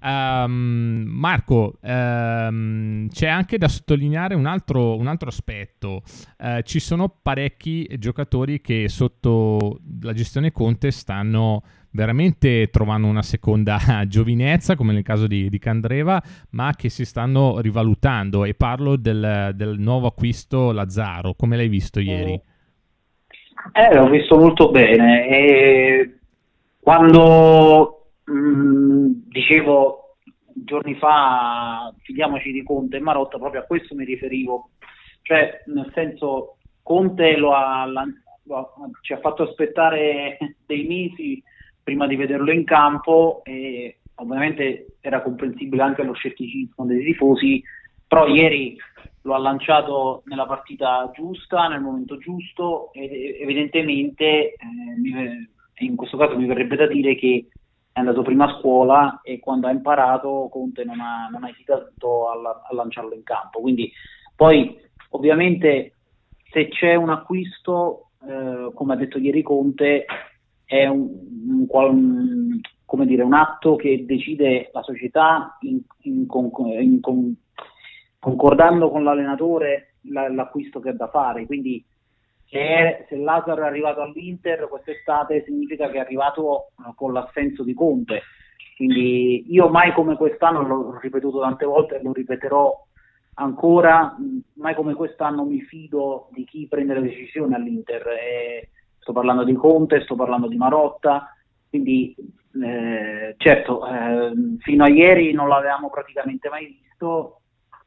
Um, 0.00 1.04
Marco, 1.08 1.78
um, 1.80 3.08
c'è 3.08 3.26
anche 3.26 3.58
da 3.58 3.66
sottolineare 3.66 4.36
un 4.36 4.46
altro, 4.46 4.96
un 4.96 5.08
altro 5.08 5.28
aspetto. 5.28 6.02
Uh, 6.38 6.60
ci 6.62 6.78
sono 6.78 7.18
parecchi 7.20 7.88
giocatori 7.98 8.60
che 8.60 8.88
sotto 8.88 9.80
la 10.02 10.12
gestione 10.12 10.52
Conte 10.52 10.92
stanno 10.92 11.64
veramente 11.92 12.68
trovando 12.68 13.06
una 13.06 13.22
seconda 13.22 13.78
giovinezza, 14.06 14.74
come 14.74 14.92
nel 14.92 15.02
caso 15.02 15.26
di, 15.26 15.48
di 15.48 15.58
Candreva, 15.58 16.22
ma 16.50 16.72
che 16.76 16.88
si 16.88 17.04
stanno 17.04 17.60
rivalutando. 17.60 18.44
E 18.44 18.54
parlo 18.54 18.96
del, 18.96 19.52
del 19.54 19.78
nuovo 19.78 20.08
acquisto 20.08 20.72
Lazzaro. 20.72 21.34
Come 21.34 21.56
l'hai 21.56 21.68
visto 21.68 22.00
ieri? 22.00 22.40
Eh, 23.72 23.94
l'ho 23.94 24.08
visto 24.08 24.36
molto 24.36 24.70
bene. 24.70 25.28
E 25.28 26.18
quando 26.80 28.10
mh, 28.24 28.32
mm, 28.32 29.12
dicevo 29.28 30.16
giorni 30.54 30.94
fa, 30.96 31.92
fidiamoci 32.02 32.52
di 32.52 32.62
Conte 32.62 32.96
e 32.96 33.00
Marotta, 33.00 33.38
proprio 33.38 33.60
a 33.60 33.64
questo 33.64 33.94
mi 33.94 34.04
riferivo, 34.04 34.70
cioè 35.22 35.62
nel 35.66 35.90
senso 35.94 36.56
Conte 36.82 37.36
lo 37.36 37.54
ha, 37.54 37.86
lo 37.86 38.56
ha, 38.56 38.68
ci 39.02 39.12
ha 39.12 39.18
fatto 39.18 39.44
aspettare 39.44 40.36
dei 40.66 40.84
mesi 40.84 41.42
prima 41.82 42.06
di 42.06 42.16
vederlo 42.16 42.52
in 42.52 42.64
campo 42.64 43.42
e 43.44 43.98
ovviamente 44.16 44.96
era 45.00 45.22
comprensibile 45.22 45.82
anche 45.82 46.02
lo 46.02 46.12
scetticismo 46.12 46.84
dei 46.86 47.02
tifosi, 47.04 47.62
però 48.06 48.26
ieri 48.26 48.76
lo 49.22 49.34
ha 49.34 49.38
lanciato 49.38 50.22
nella 50.26 50.46
partita 50.46 51.10
giusta, 51.14 51.68
nel 51.68 51.80
momento 51.80 52.18
giusto 52.18 52.92
e 52.92 53.38
evidentemente 53.40 54.24
eh, 54.24 54.54
in 55.78 55.96
questo 55.96 56.16
caso 56.16 56.36
mi 56.36 56.46
verrebbe 56.46 56.76
da 56.76 56.86
dire 56.86 57.14
che 57.14 57.46
è 57.92 57.98
andato 57.98 58.22
prima 58.22 58.46
a 58.46 58.58
scuola 58.58 59.20
e 59.22 59.38
quando 59.38 59.66
ha 59.66 59.70
imparato 59.70 60.48
Conte 60.50 60.84
non 60.84 61.00
ha, 61.00 61.28
non 61.30 61.44
ha 61.44 61.50
esitato 61.50 62.28
a, 62.28 62.62
a, 62.68 62.74
lanciarlo 62.74 63.14
in 63.14 63.22
campo. 63.22 63.60
Quindi 63.60 63.92
poi 64.34 64.76
ovviamente 65.10 65.94
se 66.50 66.68
c'è 66.68 66.94
un 66.94 67.10
acquisto, 67.10 68.10
eh, 68.26 68.70
come 68.74 68.94
ha 68.94 68.96
detto 68.96 69.18
ieri 69.18 69.42
Conte, 69.42 70.04
è 70.64 70.86
un, 70.86 71.10
un, 71.68 71.88
un, 71.88 72.60
come 72.84 73.06
dire, 73.06 73.22
un 73.22 73.34
atto 73.34 73.76
che 73.76 74.04
decide 74.06 74.70
la 74.72 74.82
società 74.82 75.56
in, 75.60 75.80
in, 76.02 76.26
in, 76.28 77.00
concordando 78.18 78.90
con 78.90 79.02
l'allenatore 79.02 79.94
la, 80.02 80.28
l'acquisto 80.28 80.80
che 80.80 80.90
ha 80.90 80.94
da 80.94 81.08
fare. 81.08 81.46
Quindi 81.46 81.84
se, 82.52 83.06
se 83.08 83.16
Lazaro 83.16 83.62
è 83.62 83.66
arrivato 83.66 84.02
all'Inter 84.02 84.68
quest'estate 84.68 85.42
significa 85.44 85.88
che 85.88 85.96
è 85.96 86.00
arrivato 86.00 86.72
uh, 86.76 86.94
con 86.94 87.12
l'assenso 87.12 87.62
di 87.62 87.74
Conte. 87.74 88.22
Quindi 88.76 89.52
io 89.52 89.68
mai 89.68 89.92
come 89.92 90.16
quest'anno, 90.16 90.62
l'ho 90.62 90.98
ripetuto 91.00 91.40
tante 91.40 91.64
volte 91.64 91.96
e 91.96 92.02
lo 92.02 92.12
ripeterò 92.12 92.86
ancora, 93.34 94.16
mai 94.54 94.74
come 94.74 94.94
quest'anno 94.94 95.44
mi 95.44 95.60
fido 95.60 96.28
di 96.32 96.44
chi 96.44 96.66
prende 96.68 96.94
le 96.94 97.02
decisioni 97.02 97.54
all'Inter. 97.54 98.06
E 98.08 98.68
sto 98.98 99.12
parlando 99.12 99.44
di 99.44 99.54
Conte, 99.54 100.02
sto 100.02 100.14
parlando 100.14 100.46
di 100.46 100.56
Marotta, 100.56 101.34
quindi 101.72 102.14
eh, 102.62 103.34
certo, 103.38 103.86
eh, 103.86 104.32
fino 104.58 104.84
a 104.84 104.90
ieri 104.90 105.32
non 105.32 105.48
l'avevamo 105.48 105.88
praticamente 105.88 106.50
mai 106.50 106.66
visto, 106.66 107.40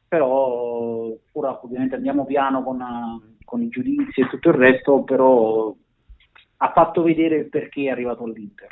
però 0.08 1.12
ora 1.32 1.60
ovviamente 1.62 1.94
andiamo 1.94 2.24
piano 2.24 2.64
con 2.64 2.78
con 3.46 3.62
i 3.62 3.68
giudizi 3.68 4.20
e 4.20 4.28
tutto 4.28 4.50
il 4.50 4.56
resto, 4.56 5.02
però 5.04 5.74
ha 6.58 6.72
fatto 6.72 7.02
vedere 7.02 7.44
perché 7.44 7.84
è 7.84 7.88
arrivato 7.88 8.24
all'Inter. 8.24 8.68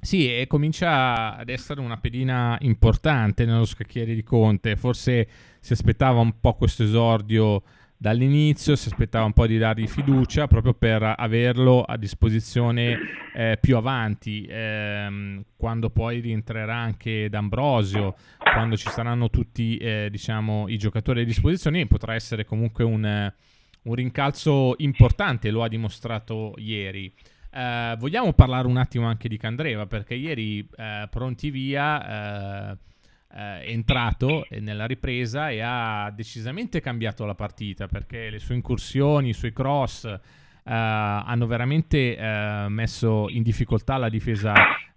Sì, 0.00 0.34
e 0.34 0.46
comincia 0.46 1.36
ad 1.36 1.48
essere 1.48 1.80
una 1.80 1.98
pedina 1.98 2.56
importante 2.60 3.44
nello 3.44 3.64
scacchiere 3.64 4.14
di 4.14 4.22
Conte. 4.22 4.76
Forse 4.76 5.28
si 5.60 5.72
aspettava 5.72 6.20
un 6.20 6.40
po' 6.40 6.54
questo 6.54 6.82
esordio 6.82 7.62
dall'inizio, 8.02 8.74
si 8.74 8.88
aspettava 8.88 9.24
un 9.24 9.32
po' 9.32 9.46
di 9.46 9.58
dargli 9.58 9.86
fiducia 9.86 10.48
proprio 10.48 10.74
per 10.74 11.14
averlo 11.16 11.82
a 11.82 11.96
disposizione 11.96 12.98
eh, 13.32 13.58
più 13.60 13.76
avanti, 13.76 14.44
ehm, 14.50 15.44
quando 15.56 15.88
poi 15.88 16.18
rientrerà 16.18 16.74
anche 16.74 17.28
D'Ambrosio, 17.28 18.16
quando 18.38 18.76
ci 18.76 18.90
saranno 18.90 19.30
tutti 19.30 19.76
eh, 19.76 20.08
diciamo, 20.10 20.66
i 20.68 20.78
giocatori 20.78 21.20
a 21.20 21.24
disposizione, 21.24 21.86
potrà 21.86 22.14
essere 22.14 22.44
comunque 22.44 22.82
un 22.82 23.32
un 23.84 23.94
rincalzo 23.94 24.74
importante, 24.78 25.50
lo 25.50 25.62
ha 25.62 25.68
dimostrato 25.68 26.54
ieri. 26.58 27.12
Eh, 27.50 27.96
vogliamo 27.98 28.32
parlare 28.32 28.66
un 28.66 28.76
attimo 28.76 29.06
anche 29.06 29.28
di 29.28 29.36
Candreva, 29.36 29.86
perché 29.86 30.14
ieri 30.14 30.68
eh, 30.76 31.08
pronti 31.10 31.50
via 31.50 32.70
eh, 32.72 32.78
è 33.32 33.64
entrato 33.66 34.46
nella 34.60 34.86
ripresa 34.86 35.50
e 35.50 35.60
ha 35.60 36.10
decisamente 36.14 36.80
cambiato 36.80 37.24
la 37.24 37.34
partita, 37.34 37.86
perché 37.86 38.28
le 38.30 38.38
sue 38.38 38.54
incursioni, 38.54 39.30
i 39.30 39.34
suoi 39.34 39.52
cross 39.52 40.04
eh, 40.04 40.18
hanno 40.64 41.46
veramente 41.46 42.16
eh, 42.16 42.66
messo 42.68 43.28
in 43.28 43.42
difficoltà 43.42 43.96
la 43.96 44.08
difesa 44.08 44.52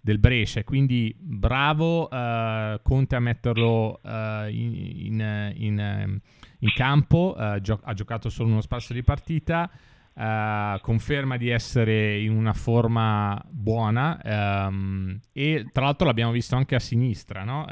del 0.06 0.18
Brescia. 0.18 0.62
Quindi 0.62 1.12
bravo 1.18 2.08
uh, 2.08 2.80
Conte 2.80 3.16
a 3.16 3.20
metterlo 3.20 3.98
uh, 4.04 4.48
in, 4.48 4.74
in, 4.74 5.52
in, 5.56 6.20
in, 6.58 6.72
campo, 6.72 7.34
uh, 7.36 7.60
gio- 7.60 7.80
ha 7.82 7.92
giocato 7.92 8.28
solo 8.28 8.50
uno 8.50 8.60
spazio 8.60 8.94
di 8.94 9.02
partita, 9.02 9.68
conferma 10.18 11.36
di 11.36 11.50
essere 11.50 12.18
in 12.18 12.34
una 12.34 12.54
forma 12.54 13.38
buona 13.50 14.18
um, 14.66 15.20
e 15.30 15.66
tra 15.70 15.84
l'altro 15.84 16.06
l'abbiamo 16.06 16.32
visto 16.32 16.56
anche 16.56 16.74
a 16.74 16.78
sinistra, 16.78 17.44
no? 17.44 17.66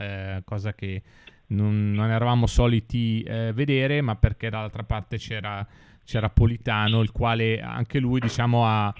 cosa 0.44 0.74
che 0.74 1.02
non, 1.48 1.92
non 1.92 2.10
eravamo 2.10 2.46
soliti 2.46 3.22
vedere, 3.54 4.02
ma 4.02 4.16
perché 4.16 4.50
dall'altra 4.50 4.82
parte 4.82 5.16
c'era, 5.16 5.66
c'era 6.04 6.28
Politano, 6.28 7.00
il 7.00 7.12
quale 7.12 7.62
anche 7.62 7.98
lui 7.98 8.20
diciamo 8.20 8.66
ha 8.66 8.94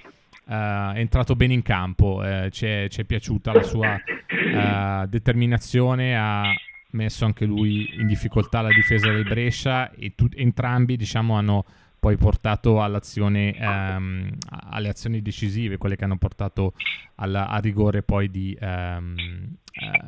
Uh, 0.47 0.93
è 0.93 0.99
entrato 0.99 1.35
bene 1.35 1.55
in 1.55 1.63
campo, 1.63 2.17
uh, 2.17 2.21
è, 2.21 2.49
ci, 2.51 2.65
è, 2.65 3.03
piaciuta 3.03 3.51
la 3.51 3.63
sua 3.63 3.95
uh, 3.95 5.07
determinazione, 5.07 6.15
ha 6.15 6.43
messo 6.91 7.25
anche 7.25 7.45
lui 7.45 7.89
in 7.95 8.05
difficoltà 8.05 8.61
la 8.61 8.69
difesa 8.69 9.11
del 9.11 9.23
Brescia 9.23 9.91
e 9.91 10.13
tu- 10.13 10.29
entrambi 10.35 10.97
diciamo, 10.97 11.35
hanno 11.35 11.65
poi 12.05 12.17
portato 12.17 12.83
all'azione, 12.83 13.55
um, 13.59 14.29
alle 14.69 14.89
azioni 14.89 15.23
decisive, 15.23 15.79
quelle 15.79 15.95
che 15.95 16.03
hanno 16.03 16.19
portato 16.19 16.73
alla, 17.15 17.47
al 17.47 17.63
rigore 17.63 18.03
poi 18.03 18.29
di, 18.29 18.55
um, 18.61 19.15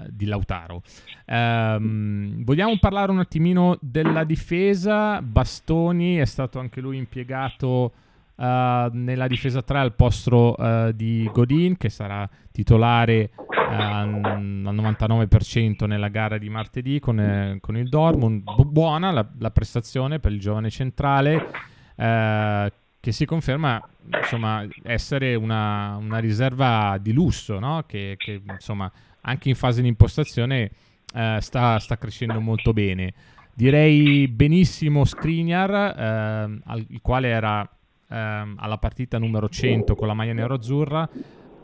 di 0.07 0.25
Lautaro. 0.27 0.83
Um, 1.25 2.43
vogliamo 2.43 2.77
parlare 2.77 3.11
un 3.11 3.17
attimino 3.17 3.79
della 3.81 4.25
difesa, 4.25 5.23
Bastoni 5.23 6.17
è 6.17 6.25
stato 6.25 6.59
anche 6.59 6.81
lui 6.81 6.97
impiegato 6.97 7.93
uh, 8.35 8.43
nella 8.91 9.25
difesa 9.25 9.63
3 9.63 9.79
al 9.79 9.95
posto 9.95 10.53
uh, 10.55 10.91
di 10.91 11.27
Godin 11.33 11.77
che 11.77 11.89
sarà 11.89 12.29
titolare 12.51 13.31
al 13.47 14.21
99% 14.61 15.87
nella 15.87 16.09
gara 16.09 16.37
di 16.37 16.47
martedì 16.47 16.99
con, 16.99 17.57
con 17.59 17.75
il 17.75 17.89
Dortmund. 17.89 18.43
Bu- 18.43 18.69
buona 18.69 19.09
la, 19.09 19.27
la, 19.39 19.49
prestazione 19.49 20.19
per 20.19 20.31
il 20.31 20.39
giovane 20.39 20.69
centrale 20.69 21.75
che 21.97 23.11
si 23.11 23.25
conferma 23.25 23.81
insomma, 24.13 24.65
essere 24.83 25.35
una, 25.35 25.97
una 25.97 26.19
riserva 26.19 26.97
di 27.01 27.11
lusso, 27.11 27.59
no? 27.59 27.83
che, 27.87 28.15
che, 28.17 28.41
insomma, 28.47 28.91
anche 29.21 29.49
in 29.49 29.55
fase 29.55 29.81
di 29.81 29.87
impostazione 29.87 30.71
eh, 31.13 31.37
sta, 31.41 31.79
sta, 31.79 31.97
crescendo 31.97 32.39
molto 32.39 32.73
bene. 32.73 33.13
Direi 33.53 34.27
benissimo 34.27 35.03
Skriniar, 35.03 36.59
eh, 36.67 36.75
il 36.89 36.99
quale 37.01 37.29
era 37.29 37.61
eh, 37.63 38.15
alla 38.55 38.77
partita 38.77 39.17
numero 39.17 39.49
100 39.49 39.95
con 39.95 40.07
la 40.07 40.13
maglia 40.13 40.33
nero-azzurra, 40.33 41.09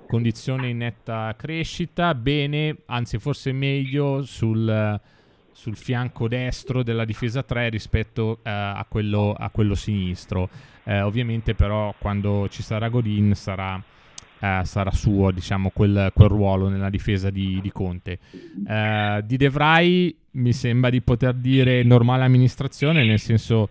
condizione 0.07 0.69
in 0.69 0.77
netta 0.77 1.33
crescita, 1.37 2.15
bene, 2.15 2.77
anzi 2.87 3.19
forse 3.19 3.51
meglio 3.51 4.23
sul, 4.23 4.99
sul 5.53 5.77
fianco 5.77 6.27
destro 6.27 6.83
della 6.83 7.05
difesa 7.05 7.43
3 7.43 7.69
rispetto 7.69 8.39
eh, 8.43 8.49
a 8.49 8.85
quello, 8.89 9.33
a, 9.37 9.49
quello, 9.49 9.75
sinistro. 9.75 10.49
Eh, 10.83 11.01
ovviamente 11.01 11.55
però 11.55 11.93
quando 11.97 12.47
ci 12.49 12.61
sarà 12.61 12.89
Godin 12.89 13.33
sarà, 13.35 13.81
eh, 14.39 14.61
sarà 14.63 14.91
suo 14.91 15.31
diciamo, 15.31 15.69
quel, 15.69 16.11
quel, 16.13 16.27
ruolo 16.27 16.67
nella 16.67 16.89
difesa 16.89 17.29
di, 17.29 17.61
di 17.61 17.71
Conte. 17.71 18.19
Eh, 18.67 19.21
di 19.25 19.37
De 19.37 19.49
Vrij 19.49 20.15
mi 20.31 20.51
sembra 20.51 20.89
di 20.89 21.01
poter 21.01 21.35
dire 21.35 21.83
normale 21.83 22.23
amministrazione, 22.23 23.05
nel 23.05 23.19
senso 23.19 23.69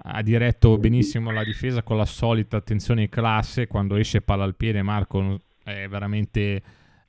ha 0.00 0.22
diretto 0.22 0.78
benissimo 0.78 1.30
la 1.30 1.44
difesa 1.44 1.82
con 1.82 1.96
la 1.96 2.06
solita 2.06 2.56
attenzione 2.56 3.02
in 3.02 3.08
classe, 3.08 3.66
quando 3.66 3.96
esce 3.96 4.22
palla 4.22 4.44
al 4.44 4.54
piede 4.54 4.82
Marco 4.82 5.40
è 5.64 5.86
veramente 5.88 6.62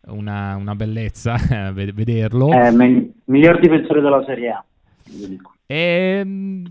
una, 0.10 0.56
una 0.56 0.75
bellezza 0.75 1.38
vederlo. 1.74 2.51
È 2.51 2.68
il 2.68 3.13
miglior 3.25 3.60
difensore 3.60 4.01
della 4.01 4.24
Serie 4.25 4.50
A. 4.50 4.63
E, 5.66 5.75
ehm, 5.75 6.63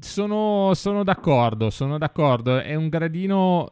sono, 0.00 0.72
sono, 0.74 1.04
d'accordo, 1.04 1.70
sono 1.70 1.98
d'accordo. 1.98 2.58
È 2.58 2.74
un 2.74 2.88
gradino. 2.88 3.68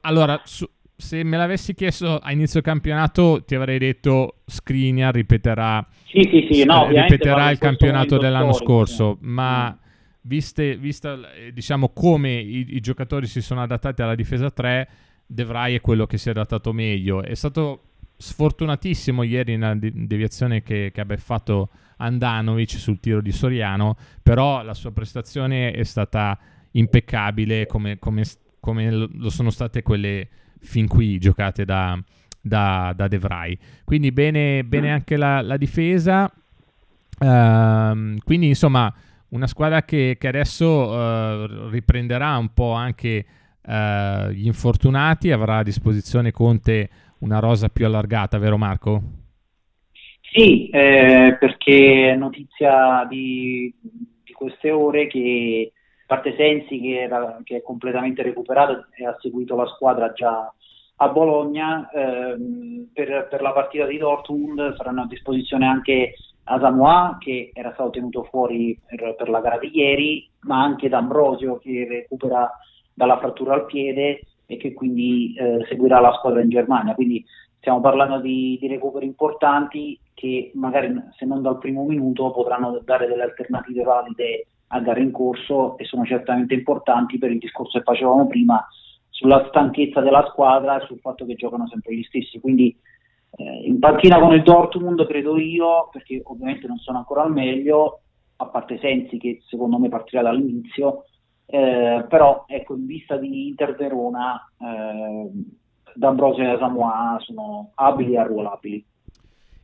Allora, 0.00 0.40
su, 0.44 0.66
se 0.96 1.22
me 1.24 1.36
l'avessi 1.36 1.74
chiesto 1.74 2.18
a 2.18 2.32
inizio 2.32 2.60
campionato, 2.60 3.42
ti 3.44 3.54
avrei 3.54 3.78
detto 3.78 4.36
Skriniar 4.46 5.14
ripeterà, 5.14 5.86
sì, 6.06 6.28
sì, 6.30 6.46
sì, 6.50 6.64
no, 6.64 6.88
ripeterà 6.88 7.50
il 7.50 7.58
campionato 7.58 8.16
dell'anno 8.16 8.52
scorso, 8.52 9.18
ma 9.20 9.70
mm. 9.70 9.76
viste, 10.22 10.76
vista 10.76 11.18
diciamo 11.52 11.90
come 11.90 12.34
i, 12.34 12.76
i, 12.76 12.80
giocatori 12.80 13.26
si 13.26 13.40
sono 13.40 13.62
adattati 13.62 14.02
alla 14.02 14.14
difesa 14.14 14.50
3, 14.50 14.88
De 15.26 15.44
Vrij 15.44 15.76
è 15.76 15.80
quello 15.80 16.06
che 16.06 16.16
si 16.16 16.28
è 16.28 16.30
adattato 16.30 16.72
meglio. 16.72 17.22
È 17.22 17.34
stato 17.34 17.80
sfortunatissimo 18.16 19.22
ieri 19.22 19.56
nella 19.56 19.76
deviazione 19.78 20.62
che, 20.62 20.90
che 20.92 21.00
abbia 21.00 21.16
fatto 21.16 21.70
Andanovic 21.96 22.70
sul 22.70 23.00
tiro 23.00 23.20
di 23.20 23.32
Soriano, 23.32 23.96
però 24.22 24.62
la 24.62 24.74
sua 24.74 24.92
prestazione 24.92 25.72
è 25.72 25.84
stata 25.84 26.38
impeccabile 26.72 27.66
come, 27.66 27.98
come, 27.98 28.24
come 28.60 28.90
lo 28.90 29.30
sono 29.30 29.50
state 29.50 29.82
quelle 29.82 30.28
fin 30.60 30.86
qui 30.88 31.18
giocate 31.18 31.64
da, 31.64 31.98
da, 32.40 32.92
da 32.96 33.08
De 33.08 33.18
Vrij. 33.18 33.58
Quindi 33.84 34.12
bene, 34.12 34.64
bene 34.64 34.92
anche 34.92 35.16
la, 35.16 35.40
la 35.40 35.56
difesa. 35.56 36.30
Uh, 37.16 38.16
quindi 38.24 38.48
insomma 38.48 38.92
una 39.28 39.46
squadra 39.46 39.82
che, 39.82 40.16
che 40.18 40.28
adesso 40.28 40.66
uh, 40.66 41.68
riprenderà 41.68 42.36
un 42.36 42.52
po' 42.52 42.72
anche 42.72 43.24
uh, 43.62 44.28
gli 44.30 44.46
infortunati, 44.46 45.30
avrà 45.30 45.58
a 45.58 45.62
disposizione 45.62 46.32
Conte 46.32 46.90
una 47.24 47.38
rosa 47.38 47.70
più 47.70 47.86
allargata, 47.86 48.38
vero 48.38 48.58
Marco? 48.58 49.02
Sì, 50.20 50.68
eh, 50.68 51.36
perché 51.38 52.10
è 52.10 52.16
notizia 52.16 53.06
di, 53.08 53.72
di, 53.80 54.32
queste 54.32 54.70
ore 54.70 55.06
che 55.06 55.72
parte 56.06 56.34
Sensi 56.36 56.80
che, 56.80 57.00
era, 57.00 57.40
che, 57.42 57.56
è 57.56 57.62
completamente 57.62 58.22
recuperato 58.22 58.86
e 58.94 59.06
ha 59.06 59.16
seguito 59.20 59.56
la 59.56 59.66
squadra 59.66 60.12
già 60.12 60.52
a 60.96 61.08
Bologna, 61.08 61.88
ehm, 61.90 62.90
per, 62.92 63.28
per, 63.30 63.40
la 63.40 63.52
partita 63.52 63.86
di 63.86 63.96
Dortmund 63.96 64.76
saranno 64.76 65.02
a 65.02 65.06
disposizione 65.06 65.66
anche 65.66 66.14
Asamoah 66.44 67.16
che 67.18 67.50
era 67.54 67.72
stato 67.72 67.90
tenuto 67.90 68.24
fuori 68.24 68.78
per, 68.86 69.14
per 69.16 69.28
la 69.28 69.40
gara 69.40 69.58
di 69.58 69.70
ieri, 69.72 70.28
ma 70.40 70.62
anche 70.62 70.88
D'Ambrosio 70.88 71.58
che 71.58 71.86
recupera 71.88 72.50
dalla 72.92 73.18
frattura 73.18 73.54
al 73.54 73.66
piede 73.66 74.20
e 74.46 74.56
che 74.56 74.72
quindi 74.72 75.34
eh, 75.36 75.64
seguirà 75.68 76.00
la 76.00 76.14
squadra 76.18 76.42
in 76.42 76.50
Germania. 76.50 76.94
Quindi 76.94 77.24
stiamo 77.58 77.80
parlando 77.80 78.20
di, 78.20 78.58
di, 78.60 78.66
recuperi 78.66 79.06
importanti 79.06 79.98
che 80.12 80.50
magari 80.54 80.94
se 81.16 81.24
non 81.24 81.42
dal 81.42 81.58
primo 81.58 81.84
minuto 81.84 82.30
potranno 82.30 82.80
dare 82.84 83.06
delle 83.06 83.22
alternative 83.22 83.82
valide 83.82 84.46
a 84.68 84.80
gare 84.80 85.00
in 85.00 85.10
corso 85.10 85.78
e 85.78 85.84
sono 85.84 86.04
certamente 86.04 86.54
importanti 86.54 87.18
per 87.18 87.30
il 87.30 87.38
discorso 87.38 87.78
che 87.78 87.84
facevamo 87.84 88.26
prima 88.26 88.66
sulla 89.08 89.46
stanchezza 89.48 90.00
della 90.00 90.26
squadra 90.30 90.80
e 90.80 90.86
sul 90.86 90.98
fatto 90.98 91.24
che 91.24 91.34
giocano 91.34 91.66
sempre 91.68 91.94
gli 91.94 92.02
stessi. 92.02 92.40
Quindi 92.40 92.76
eh, 93.36 93.66
in 93.66 93.78
panchina 93.78 94.18
con 94.18 94.34
il 94.34 94.42
Dortmund 94.42 95.06
credo 95.06 95.38
io, 95.38 95.88
perché 95.90 96.20
ovviamente 96.24 96.66
non 96.66 96.78
sono 96.78 96.98
ancora 96.98 97.22
al 97.22 97.32
meglio, 97.32 98.00
a 98.36 98.46
parte 98.46 98.78
Sensi 98.78 99.16
che 99.18 99.40
secondo 99.46 99.78
me 99.78 99.88
partirà 99.88 100.22
dall'inizio, 100.22 101.04
eh, 101.46 102.04
però 102.08 102.44
ecco, 102.46 102.74
in 102.74 102.86
vista 102.86 103.16
di 103.16 103.48
Inter 103.48 103.76
Verona, 103.76 104.50
eh, 104.58 105.30
D'Ambrosio 105.94 106.54
e 106.54 106.58
Samoa 106.58 107.16
sono 107.20 107.70
abili 107.74 108.14
e 108.14 108.18
arruolabili. 108.18 108.84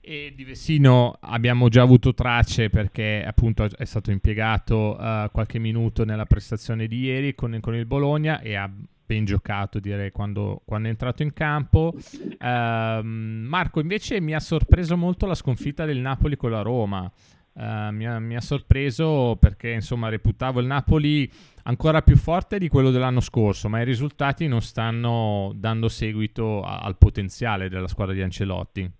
E 0.02 0.32
di 0.34 0.44
Vessino 0.44 1.16
abbiamo 1.20 1.68
già 1.68 1.82
avuto 1.82 2.14
tracce 2.14 2.70
perché 2.70 3.22
appunto 3.26 3.68
è 3.76 3.84
stato 3.84 4.10
impiegato 4.10 4.96
uh, 4.98 5.30
qualche 5.30 5.58
minuto 5.58 6.06
nella 6.06 6.24
prestazione 6.24 6.86
di 6.86 7.00
ieri 7.00 7.34
con, 7.34 7.58
con, 7.60 7.74
il 7.74 7.84
Bologna 7.84 8.40
e 8.40 8.54
ha 8.54 8.70
ben 9.04 9.26
giocato 9.26 9.78
direi 9.78 10.10
quando, 10.10 10.62
quando 10.64 10.88
è 10.88 10.90
entrato 10.90 11.22
in 11.22 11.34
campo. 11.34 11.92
Uh, 11.94 13.02
Marco 13.04 13.80
invece 13.80 14.20
mi 14.20 14.34
ha 14.34 14.40
sorpreso 14.40 14.96
molto 14.96 15.26
la 15.26 15.34
sconfitta 15.34 15.84
del 15.84 15.98
Napoli 15.98 16.36
con 16.36 16.50
la 16.50 16.62
Roma. 16.62 17.10
Uh, 17.52 17.92
mi, 17.92 18.06
ha, 18.06 18.18
mi, 18.20 18.36
ha, 18.36 18.40
sorpreso 18.40 19.36
perché 19.38 19.70
insomma 19.70 20.08
reputavo 20.08 20.60
il 20.60 20.66
Napoli 20.66 21.28
ancora 21.64 22.00
più 22.00 22.16
forte 22.16 22.58
di 22.58 22.68
quello 22.68 22.90
dell'anno 22.90 23.20
scorso, 23.20 23.68
ma 23.68 23.80
i 23.80 23.84
risultati 23.84 24.46
non 24.46 24.62
stanno 24.62 25.52
dando 25.56 25.88
seguito 25.88 26.62
a, 26.62 26.78
al 26.78 26.96
potenziale 26.96 27.68
della 27.68 27.88
squadra 27.88 28.14
di 28.14 28.22
Ancelotti. 28.22 28.90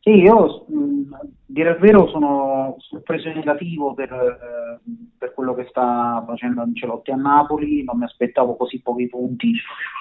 Sì, 0.00 0.10
io 0.10 0.64
mh, 0.68 1.18
dire 1.44 1.72
il 1.72 1.78
vero 1.78 2.08
sono 2.08 2.76
sorpreso 2.78 3.30
negativo 3.30 3.92
per, 3.92 4.10
eh, 4.10 4.80
per, 5.18 5.34
quello 5.34 5.54
che 5.54 5.66
sta 5.68 6.24
facendo 6.26 6.62
Ancelotti 6.62 7.10
a 7.10 7.16
Napoli, 7.16 7.84
non 7.84 7.98
mi 7.98 8.04
aspettavo 8.04 8.56
così 8.56 8.80
pochi 8.80 9.08
punti 9.08 9.52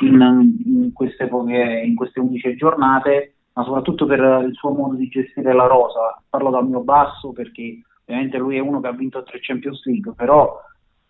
in, 0.02 0.54
in, 0.66 0.94
queste, 0.94 1.28
poche, 1.28 1.84
in 1.86 1.96
queste 1.96 2.22
11 2.22 2.56
giornate 2.56 3.34
ma 3.58 3.64
soprattutto 3.64 4.06
per 4.06 4.20
il 4.48 4.54
suo 4.54 4.70
modo 4.70 4.94
di 4.94 5.08
gestire 5.08 5.52
la 5.52 5.66
rosa. 5.66 6.22
Parlo 6.30 6.52
dal 6.52 6.68
mio 6.68 6.82
basso 6.82 7.32
perché 7.32 7.82
ovviamente 8.06 8.38
lui 8.38 8.56
è 8.56 8.60
uno 8.60 8.80
che 8.80 8.88
ha 8.88 8.92
vinto 8.92 9.24
tre 9.24 9.40
Champions 9.42 9.84
League, 9.86 10.14
però 10.16 10.62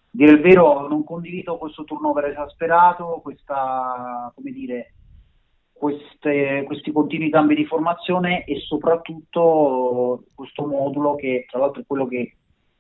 dire 0.10 0.32
il 0.32 0.40
vero 0.40 0.88
non 0.88 1.04
condivido 1.04 1.58
questo 1.58 1.84
turnover 1.84 2.24
esasperato, 2.28 3.20
questa, 3.22 4.34
dire, 4.38 4.94
queste, 5.74 6.64
questi 6.66 6.94
continui 6.94 7.30
cambi 7.30 7.54
di 7.54 7.66
formazione 7.66 8.46
e 8.46 8.62
soprattutto 8.62 10.24
questo 10.34 10.66
modulo 10.66 11.16
che 11.16 11.46
tra 11.50 11.60
l'altro 11.60 11.82
è 11.82 11.86
quello 11.86 12.08
che 12.08 12.38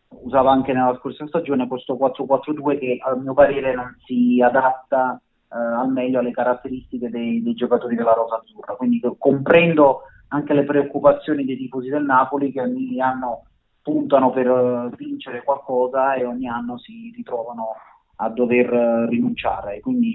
usava 0.08 0.49
anche 0.49 0.71
nella 0.71 0.95
scorsa 0.95 1.27
stagione, 1.27 1.67
questo 1.67 1.95
4-4-2 1.95 2.80
che 2.80 2.99
a 3.01 3.13
mio 3.15 3.34
parere 3.34 3.75
non 3.75 3.93
si 4.06 4.41
adatta 4.41 5.21
eh, 5.51 5.57
al 5.57 5.89
meglio 5.89 6.19
alle 6.19 6.31
caratteristiche 6.31 7.10
dei, 7.10 7.41
dei, 7.41 7.53
giocatori 7.53 7.95
della 7.95 8.13
rosa 8.13 8.38
azzurra. 8.38 8.75
Quindi 8.75 9.01
comprendo 9.17 10.01
anche 10.29 10.53
le 10.53 10.63
preoccupazioni 10.63 11.45
dei 11.45 11.57
tifosi 11.57 11.89
del 11.89 12.03
Napoli 12.03 12.51
che 12.51 12.62
ogni 12.62 12.99
anno 12.99 13.43
puntano 13.81 14.31
per 14.31 14.49
uh, 14.49 14.89
vincere 14.95 15.43
qualcosa 15.43 16.15
e 16.15 16.25
ogni 16.25 16.49
anno 16.49 16.77
si 16.77 17.13
ritrovano 17.15 17.75
a 18.17 18.29
dover 18.29 18.71
uh, 18.73 19.07
rinunciare. 19.07 19.79
Quindi 19.79 20.13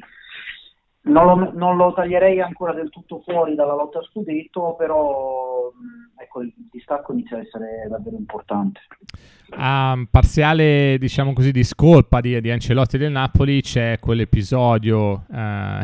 non 1.04 1.26
lo, 1.26 1.52
non 1.52 1.76
lo, 1.76 1.92
taglierei 1.92 2.40
ancora 2.40 2.72
del 2.72 2.88
tutto 2.90 3.22
fuori 3.24 3.54
dalla 3.54 3.74
lotta 3.74 3.98
a 3.98 4.02
scudetto, 4.02 4.74
però 4.78 5.72
ecco, 6.16 6.42
il 6.42 6.52
distacco 6.70 7.12
inizia 7.12 7.36
ad 7.36 7.44
essere 7.44 7.86
davvero 7.88 8.16
importante. 8.16 8.80
A 9.50 10.00
parziale, 10.08 10.96
diciamo 10.98 11.32
così, 11.32 11.50
di 11.50 11.64
scolpa 11.64 12.20
di, 12.20 12.40
di 12.40 12.50
Ancelotti 12.50 12.98
del 12.98 13.10
Napoli 13.10 13.62
c'è 13.62 13.98
quell'episodio 13.98 15.24
eh, 15.32 15.80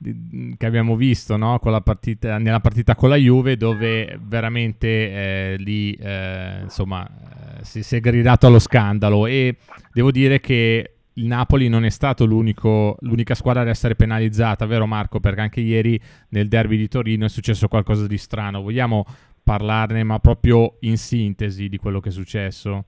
che 0.56 0.66
abbiamo 0.66 0.96
visto 0.96 1.36
no? 1.36 1.58
partita, 1.58 2.38
nella 2.38 2.60
partita 2.60 2.94
con 2.94 3.10
la 3.10 3.16
Juve 3.16 3.58
dove 3.58 4.18
veramente 4.22 4.86
eh, 4.88 5.56
lì 5.58 5.92
eh, 5.92 6.60
insomma, 6.62 7.06
eh, 7.06 7.64
si, 7.64 7.82
si 7.82 7.96
è 7.96 8.00
gridato 8.00 8.46
allo 8.46 8.58
scandalo 8.58 9.26
e 9.26 9.56
devo 9.92 10.10
dire 10.10 10.40
che 10.40 10.94
il 11.20 11.26
Napoli 11.26 11.68
non 11.68 11.84
è 11.84 11.90
stato 11.90 12.24
l'unica 12.24 13.34
squadra 13.34 13.60
ad 13.60 13.68
essere 13.68 13.94
penalizzata, 13.94 14.64
vero 14.64 14.86
Marco? 14.86 15.20
Perché 15.20 15.40
anche 15.42 15.60
ieri 15.60 16.00
nel 16.30 16.48
derby 16.48 16.78
di 16.78 16.88
Torino 16.88 17.26
è 17.26 17.28
successo 17.28 17.68
qualcosa 17.68 18.06
di 18.06 18.16
strano. 18.16 18.62
Vogliamo 18.62 19.04
parlarne, 19.44 20.02
ma 20.02 20.18
proprio 20.18 20.76
in 20.80 20.96
sintesi 20.96 21.68
di 21.68 21.76
quello 21.76 22.00
che 22.00 22.08
è 22.08 22.12
successo? 22.12 22.84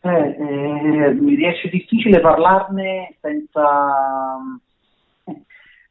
Eh, 0.00 0.10
eh, 0.10 1.12
mi 1.14 1.34
riesce 1.34 1.68
difficile 1.68 2.20
parlarne 2.20 3.16
senza 3.20 4.36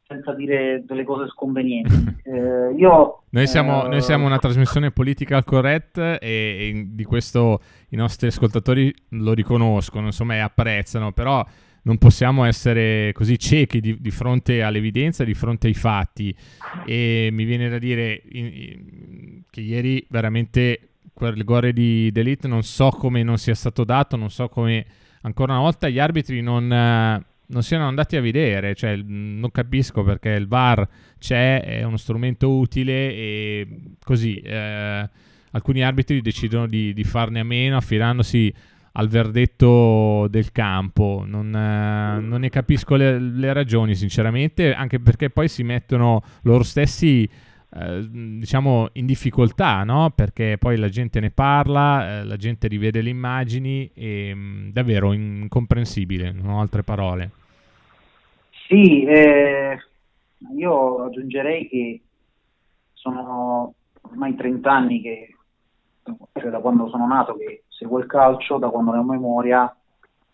senza 0.06 0.34
dire 0.34 0.84
delle 0.86 1.04
cose 1.04 1.28
sconvenienti. 1.28 2.12
Eh, 2.26 2.74
io, 2.78 3.24
noi, 3.28 3.46
siamo, 3.46 3.84
eh, 3.84 3.88
noi, 3.88 4.00
siamo, 4.00 4.24
una 4.24 4.38
trasmissione 4.38 4.90
political 4.90 5.44
correct 5.44 5.98
e, 5.98 6.18
e, 6.22 6.86
di 6.88 7.04
questo 7.04 7.60
i 7.90 7.96
nostri 7.96 8.28
ascoltatori 8.28 8.92
lo 9.10 9.34
riconoscono 9.34 10.06
insomma, 10.06 10.36
e 10.36 10.38
apprezzano, 10.38 11.12
però 11.12 11.44
non 11.82 11.98
possiamo 11.98 12.44
essere 12.44 13.12
così 13.12 13.38
ciechi 13.38 13.80
di, 13.80 14.00
di, 14.00 14.10
fronte 14.10 14.62
all'evidenza, 14.62 15.22
di 15.22 15.34
fronte 15.34 15.66
ai 15.66 15.74
fatti. 15.74 16.34
E 16.86 17.28
mi 17.30 17.44
viene 17.44 17.68
da 17.68 17.76
dire 17.76 18.22
in, 18.30 18.46
in, 18.46 19.42
che 19.50 19.60
ieri 19.60 20.06
veramente 20.08 20.94
quel 21.12 21.44
gore 21.44 21.74
di 21.74 22.10
D'Elite 22.10 22.48
non 22.48 22.62
so 22.62 22.88
come 22.88 23.22
non 23.22 23.36
sia 23.36 23.54
stato 23.54 23.84
dato, 23.84 24.16
non 24.16 24.30
so 24.30 24.48
come 24.48 24.86
ancora 25.20 25.52
una 25.52 25.60
volta 25.60 25.90
gli 25.90 25.98
arbitri 25.98 26.40
non 26.40 26.72
non 27.46 27.62
siano 27.62 27.86
andati 27.86 28.16
a 28.16 28.20
vedere, 28.20 28.74
cioè 28.74 28.96
non 28.96 29.50
capisco 29.50 30.02
perché 30.02 30.30
il 30.30 30.46
VAR 30.48 30.86
c'è, 31.18 31.62
è 31.62 31.82
uno 31.82 31.96
strumento 31.96 32.50
utile 32.50 32.92
e 32.92 33.80
così 34.02 34.38
eh, 34.38 35.08
alcuni 35.50 35.82
arbitri 35.82 36.20
decidono 36.20 36.66
di, 36.66 36.92
di, 36.92 37.04
farne 37.04 37.40
a 37.40 37.44
meno 37.44 37.76
affidandosi 37.76 38.52
al 38.92 39.08
verdetto 39.08 40.26
del 40.28 40.52
campo. 40.52 41.24
Non, 41.26 41.54
eh, 41.54 42.20
non 42.20 42.40
ne 42.40 42.48
capisco 42.48 42.96
le, 42.96 43.18
le, 43.18 43.52
ragioni 43.52 43.94
sinceramente, 43.94 44.74
anche 44.74 45.00
perché 45.00 45.30
poi 45.30 45.48
si 45.48 45.62
mettono 45.62 46.22
loro 46.42 46.62
stessi 46.62 47.28
eh, 47.76 48.06
diciamo 48.08 48.88
in 48.92 49.06
difficoltà, 49.06 49.82
no? 49.82 50.12
Perché 50.14 50.58
poi 50.58 50.76
la 50.76 50.88
gente 50.88 51.18
ne 51.18 51.30
parla, 51.30 52.20
eh, 52.20 52.24
la 52.24 52.36
gente 52.36 52.68
rivede 52.68 53.02
le 53.02 53.10
immagini 53.10 53.90
e 53.92 54.32
mh, 54.32 54.38
mm, 54.38 54.68
davvero 54.70 55.12
incomprensibile, 55.12 56.30
non 56.30 56.50
ho 56.52 56.60
altre 56.60 56.84
parole. 56.84 57.30
Sì, 58.68 59.04
eh, 59.04 59.76
io 60.56 61.04
aggiungerei 61.04 61.68
che 61.68 62.00
sono 62.92 63.74
ormai 64.02 64.36
30 64.36 64.70
anni 64.70 65.00
che, 65.00 65.36
cioè 66.32 66.50
da 66.50 66.60
quando 66.60 66.88
sono 66.88 67.06
nato, 67.06 67.34
che 67.36 67.64
seguo 67.68 67.98
il 67.98 68.06
calcio, 68.06 68.58
da 68.58 68.68
quando 68.68 68.92
ne 68.92 68.98
ho 68.98 69.04
memoria, 69.04 69.76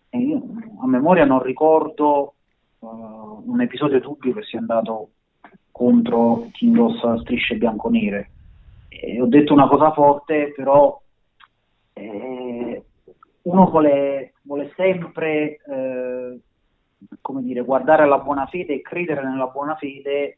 e 0.09 0.17
io 0.19 0.43
a 0.81 0.87
memoria 0.87 1.25
non 1.25 1.41
ricordo 1.41 2.33
uh, 2.79 3.43
un 3.45 3.61
episodio 3.61 3.99
dubbio 3.99 4.33
che 4.33 4.43
sia 4.43 4.59
andato 4.59 5.09
contro 5.71 6.49
chi 6.51 6.65
indossa 6.65 7.17
strisce 7.19 7.55
bianco-nere. 7.55 8.29
E 8.89 9.21
ho 9.21 9.25
detto 9.25 9.53
una 9.53 9.67
cosa 9.67 9.91
forte, 9.93 10.53
però 10.55 11.01
eh, 11.93 12.83
uno 13.43 13.69
vuole, 13.69 14.33
vuole 14.43 14.71
sempre 14.75 15.57
eh, 15.65 16.39
come 17.21 17.41
dire, 17.41 17.61
guardare 17.61 18.03
alla 18.03 18.19
buona 18.19 18.45
fede 18.47 18.75
e 18.75 18.81
credere 18.81 19.23
nella 19.23 19.47
buona 19.47 19.75
fede, 19.75 20.37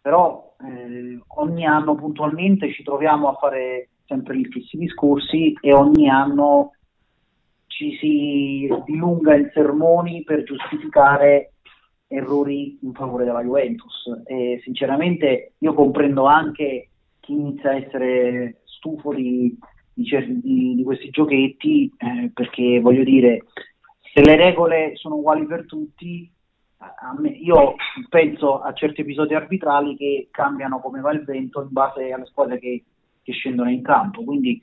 però 0.00 0.54
eh, 0.60 1.18
ogni 1.36 1.66
anno 1.66 1.94
puntualmente 1.94 2.72
ci 2.72 2.82
troviamo 2.82 3.28
a 3.28 3.34
fare 3.34 3.88
sempre 4.06 4.36
gli 4.36 4.46
stessi 4.50 4.76
discorsi 4.76 5.56
e 5.60 5.72
ogni 5.72 6.08
anno 6.08 6.72
ci 7.66 7.96
si 7.98 8.68
dilunga 8.84 9.34
in 9.34 9.50
sermoni 9.52 10.22
per 10.22 10.44
giustificare 10.44 11.53
errori 12.06 12.78
in 12.82 12.92
favore 12.92 13.24
della 13.24 13.42
Juventus. 13.42 14.22
E 14.24 14.60
sinceramente 14.62 15.54
io 15.58 15.74
comprendo 15.74 16.24
anche 16.26 16.88
chi 17.20 17.32
inizia 17.32 17.70
a 17.70 17.76
essere 17.76 18.62
stufo 18.64 19.12
di, 19.12 19.56
di, 19.92 20.04
di, 20.42 20.74
di 20.74 20.82
questi 20.82 21.10
giochetti 21.10 21.92
eh, 21.96 22.30
perché 22.32 22.80
voglio 22.80 23.04
dire 23.04 23.44
se 24.12 24.22
le 24.22 24.36
regole 24.36 24.92
sono 24.94 25.16
uguali 25.16 25.46
per 25.46 25.66
tutti 25.66 26.30
me, 27.18 27.30
io 27.30 27.76
penso 28.08 28.60
a 28.60 28.72
certi 28.72 29.00
episodi 29.00 29.34
arbitrali 29.34 29.96
che 29.96 30.28
cambiano 30.30 30.80
come 30.80 31.00
va 31.00 31.12
il 31.12 31.24
vento 31.24 31.62
in 31.62 31.68
base 31.70 32.12
alle 32.12 32.26
squadre 32.26 32.58
che, 32.58 32.84
che 33.22 33.32
scendono 33.32 33.70
in 33.70 33.82
campo. 33.82 34.22
Quindi 34.22 34.60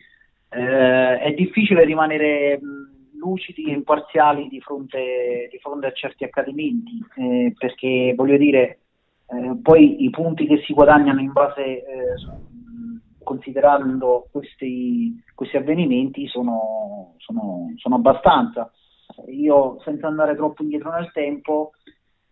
eh, 0.49 1.19
è 1.19 1.33
difficile 1.33 1.83
rimanere 1.83 2.59
mh, 2.61 2.90
lucidi 3.21 3.65
e 3.65 3.73
imparziali 3.73 4.47
di 4.47 4.59
fronte, 4.59 5.47
di 5.51 5.59
fronte 5.59 5.85
a 5.85 5.91
certi 5.91 6.23
accadimenti, 6.23 6.99
eh, 7.15 7.53
perché 7.57 8.13
voglio 8.15 8.37
dire, 8.37 8.79
eh, 9.27 9.57
poi 9.61 10.03
i 10.03 10.09
punti 10.09 10.47
che 10.47 10.61
si 10.65 10.73
guadagnano 10.73 11.21
in 11.21 11.31
base, 11.31 11.61
eh, 11.61 11.83
considerando 13.23 14.27
questi, 14.31 15.23
questi 15.35 15.57
avvenimenti, 15.57 16.27
sono, 16.27 17.13
sono, 17.17 17.71
sono, 17.75 17.95
abbastanza. 17.95 18.71
Io, 19.27 19.79
senza 19.83 20.07
andare 20.07 20.35
troppo 20.35 20.63
indietro 20.63 20.91
nel 20.91 21.11
tempo, 21.11 21.71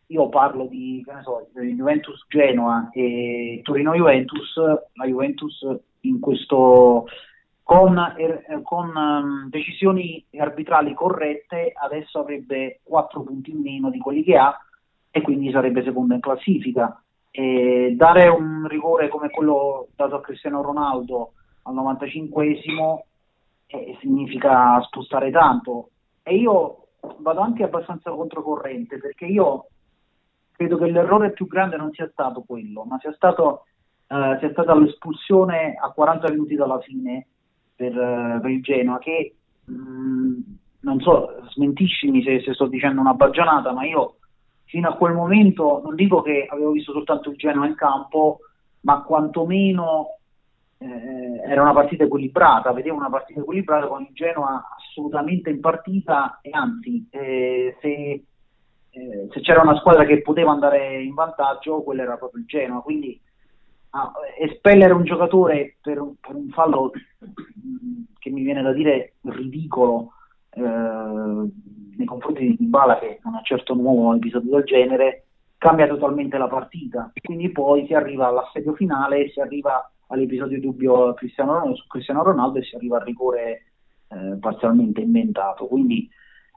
io 0.08 0.28
parlo 0.30 0.66
di, 0.66 1.06
so, 1.22 1.48
di 1.54 1.76
Juventus 1.76 2.26
Genoa 2.28 2.90
e 2.92 3.62
Torino 3.64 3.94
Juventus, 3.94 4.58
la 4.58 5.06
Juventus 5.06 5.64
in 6.02 6.20
questo 6.20 7.06
con, 7.70 8.00
er, 8.18 8.62
con 8.64 8.96
um, 8.96 9.48
decisioni 9.48 10.26
arbitrali 10.40 10.96
corrette 10.96 11.72
adesso 11.80 12.18
avrebbe 12.18 12.80
4 12.82 13.22
punti 13.22 13.52
in 13.52 13.62
meno 13.62 13.92
di 13.92 14.00
quelli 14.00 14.24
che 14.24 14.38
ha 14.38 14.60
e 15.12 15.22
quindi 15.22 15.52
sarebbe 15.52 15.84
seconda 15.84 16.16
in 16.16 16.20
classifica. 16.20 17.00
E 17.30 17.94
dare 17.96 18.28
un 18.28 18.66
rigore 18.68 19.08
come 19.08 19.30
quello 19.30 19.90
dato 19.96 20.16
a 20.16 20.22
Cristiano 20.22 20.64
Ronaldo 20.64 21.34
al 21.64 21.76
95esimo 21.76 23.02
eh, 23.68 23.96
significa 24.02 24.82
spostare 24.82 25.30
tanto 25.30 25.90
e 26.24 26.38
io 26.38 26.88
vado 27.20 27.42
anche 27.42 27.62
abbastanza 27.62 28.10
controcorrente 28.10 28.98
perché 28.98 29.26
io 29.26 29.68
credo 30.54 30.76
che 30.76 30.90
l'errore 30.90 31.34
più 31.34 31.46
grande 31.46 31.78
non 31.78 31.92
sia 31.92 32.10
stato 32.10 32.44
quello, 32.48 32.84
ma 32.84 32.98
sia, 32.98 33.14
stato, 33.14 33.66
eh, 34.08 34.38
sia 34.40 34.50
stata 34.50 34.74
l'espulsione 34.74 35.76
a 35.80 35.92
40 35.92 36.32
minuti 36.32 36.56
dalla 36.56 36.80
fine 36.80 37.28
per, 37.80 37.98
eh, 37.98 38.40
per 38.42 38.52
il 38.52 38.62
Genoa 38.62 39.00
che 39.00 39.36
mh, 39.64 39.74
mm, 39.74 40.40
non 40.82 41.00
so, 41.00 41.42
smentiscimi 41.52 42.22
se, 42.22 42.42
se, 42.42 42.54
sto 42.54 42.68
dicendo 42.68 43.00
una 43.00 43.14
baggianata, 43.14 43.72
ma 43.72 43.86
io 43.86 44.18
fino 44.66 44.90
a 44.90 44.96
quel 44.96 45.14
momento 45.14 45.80
non 45.82 45.96
dico 45.96 46.22
che 46.22 46.46
avevo 46.50 46.72
visto 46.72 46.92
soltanto 46.92 47.30
il 47.30 47.38
Genoa 47.38 47.68
in 47.68 47.76
campo, 47.76 48.40
ma 48.82 49.02
quantomeno 49.04 50.18
eh, 50.78 51.42
era 51.50 51.62
una 51.62 51.74
partita 51.74 52.04
equilibrata, 52.04 52.74
vedevo 52.74 52.98
una 52.98 53.10
partita 53.10 53.40
equilibrata 53.40 53.88
con 53.88 54.02
il 54.02 54.14
Genoa 54.14 54.62
assolutamente 54.78 55.50
in 55.50 55.62
partita 55.62 56.40
e 56.42 56.50
anzi 56.52 57.08
eh, 57.12 57.78
se, 57.80 57.90
eh, 58.90 59.28
se, 59.32 59.40
c'era 59.40 59.62
una 59.62 59.78
squadra 59.78 60.04
che 60.04 60.22
poteva 60.22 60.52
andare 60.52 61.02
in 61.02 61.14
vantaggio, 61.14 61.82
quella 61.82 62.04
era 62.04 62.18
proprio 62.18 62.42
il 62.42 62.48
Genoa, 62.48 62.82
quindi 62.82 63.20
ah, 63.92 64.12
espellere 64.40 64.94
un 64.94 65.04
giocatore 65.04 65.78
per 65.82 66.02
per 66.20 66.36
un, 66.36 66.50
fallo 66.50 66.92
che 68.20 68.30
mi 68.30 68.44
viene 68.44 68.62
da 68.62 68.74
dire 68.74 69.16
ridicolo 69.24 70.14
eh, 70.52 70.62
nei 70.62 72.06
confronti 72.06 72.56
di 72.58 72.66
Bala 72.66 73.00
che 73.00 73.20
non 73.24 73.36
è 73.36 73.42
certo 73.44 73.74
nuovo 73.74 74.08
un 74.08 74.16
episodio 74.16 74.52
del 74.56 74.64
genere 74.64 75.24
cambia 75.58 75.88
totalmente 75.88 76.38
la 76.38 76.48
partita. 76.48 77.12
Quindi 77.22 77.50
poi 77.52 77.86
si 77.86 77.94
arriva 77.94 78.28
all'assedio 78.28 78.74
finale 78.74 79.30
si 79.30 79.40
arriva 79.40 79.92
all'episodio 80.08 80.60
dubbio 80.60 81.14
Cristiano, 81.14 81.76
su 81.76 81.86
Cristiano 81.88 82.24
Ronaldo 82.24 82.60
e 82.60 82.64
si 82.64 82.76
arriva 82.76 82.98
al 82.98 83.04
rigore 83.04 83.64
eh, 84.08 84.38
parzialmente 84.40 85.02
inventato. 85.02 85.68
Quindi 85.68 86.10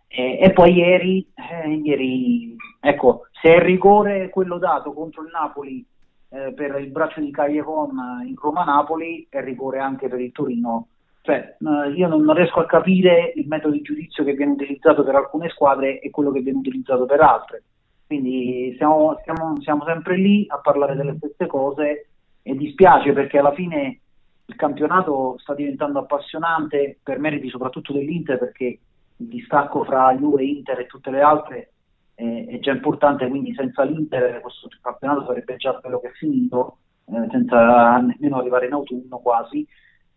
eh, 0.06 0.38
e 0.40 0.52
poi 0.52 0.74
ieri, 0.74 1.26
eh, 1.34 1.70
ieri 1.70 2.54
ecco 2.80 3.26
se 3.40 3.50
il 3.50 3.60
rigore 3.60 4.28
quello 4.28 4.58
dato 4.58 4.92
contro 4.92 5.22
il 5.22 5.30
Napoli 5.32 5.84
eh, 6.32 6.52
per 6.54 6.80
il 6.80 6.90
braccio 6.90 7.20
di 7.20 7.30
Cagliacon 7.30 8.24
in 8.26 8.34
Roma-Napoli 8.36 9.26
e 9.28 9.40
rigore 9.42 9.80
anche 9.80 10.08
per 10.08 10.18
il 10.18 10.32
Torino. 10.32 10.86
Cioè, 11.20 11.56
eh, 11.58 11.90
io 11.92 12.08
non, 12.08 12.32
riesco 12.32 12.60
a 12.60 12.66
capire 12.66 13.32
il 13.36 13.46
metodo 13.46 13.74
di 13.74 13.82
giudizio 13.82 14.24
che 14.24 14.32
viene 14.32 14.52
utilizzato 14.52 15.04
per 15.04 15.14
alcune 15.14 15.50
squadre 15.50 16.00
e 16.00 16.10
quello 16.10 16.32
che 16.32 16.40
viene 16.40 16.58
utilizzato 16.58 17.04
per 17.04 17.20
altre. 17.20 17.62
Quindi 18.06 18.74
siamo, 18.78 19.20
siamo, 19.22 19.60
siamo 19.60 19.84
sempre 19.84 20.16
lì 20.16 20.46
a 20.48 20.58
parlare 20.58 20.96
delle 20.96 21.16
stesse 21.16 21.46
cose 21.46 22.06
e 22.42 22.56
dispiace 22.56 23.12
perché 23.12 23.38
alla 23.38 23.52
fine 23.52 24.00
il 24.46 24.56
campionato 24.56 25.36
sta 25.38 25.54
diventando 25.54 26.00
appassionante 26.00 26.98
per 27.02 27.18
meriti 27.18 27.48
soprattutto 27.48 27.92
dell'Inter 27.92 28.38
perché 28.38 28.78
il 29.16 29.26
distacco 29.28 29.84
fra 29.84 30.14
Juve, 30.14 30.44
Inter 30.44 30.80
e 30.80 30.86
tutte 30.86 31.10
le 31.10 31.20
altre 31.20 31.71
eh, 32.14 32.46
è 32.48 32.58
già 32.58 32.72
importante, 32.72 33.28
quindi 33.28 33.54
senza 33.54 33.82
l'Inter 33.84 34.40
questo 34.40 34.68
campionato 34.80 35.26
sarebbe 35.26 35.56
già 35.56 35.78
quello 35.80 36.00
che 36.00 36.08
è 36.08 36.12
finito, 36.12 36.78
eh, 37.06 37.28
senza 37.30 37.98
nemmeno 37.98 38.38
arrivare 38.38 38.66
in 38.66 38.72
autunno 38.72 39.18
quasi. 39.18 39.66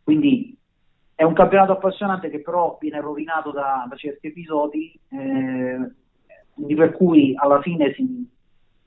Quindi 0.04 0.56
è 1.16 1.24
un 1.24 1.34
campionato 1.34 1.72
appassionante 1.72 2.30
che 2.30 2.42
però 2.42 2.78
viene 2.80 3.00
rovinato 3.00 3.52
da, 3.52 3.86
da 3.90 3.96
certi 3.96 4.28
episodi, 4.28 4.98
eh, 5.10 5.92
per 6.76 6.92
cui 6.92 7.34
alla 7.36 7.62
fine 7.62 7.94
si, 7.94 8.30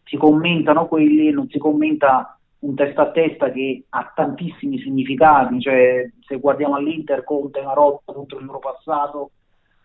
si 0.04 0.16
commentano 0.16 0.86
quelli 0.86 1.28
e 1.28 1.32
non 1.32 1.48
si 1.48 1.58
commenta 1.58 2.38
un 2.60 2.74
testa 2.74 3.02
a 3.02 3.10
testa 3.10 3.50
che 3.50 3.84
ha 3.88 4.12
tantissimi 4.14 4.78
significati, 4.78 5.60
cioè 5.60 6.10
se 6.20 6.38
guardiamo 6.38 6.74
all'Inter 6.74 7.22
Conte 7.22 7.60
è 7.60 7.62
una 7.62 7.72
rotta 7.72 8.12
contro 8.12 8.38
il 8.38 8.46
loro 8.46 8.58
passato, 8.58 9.30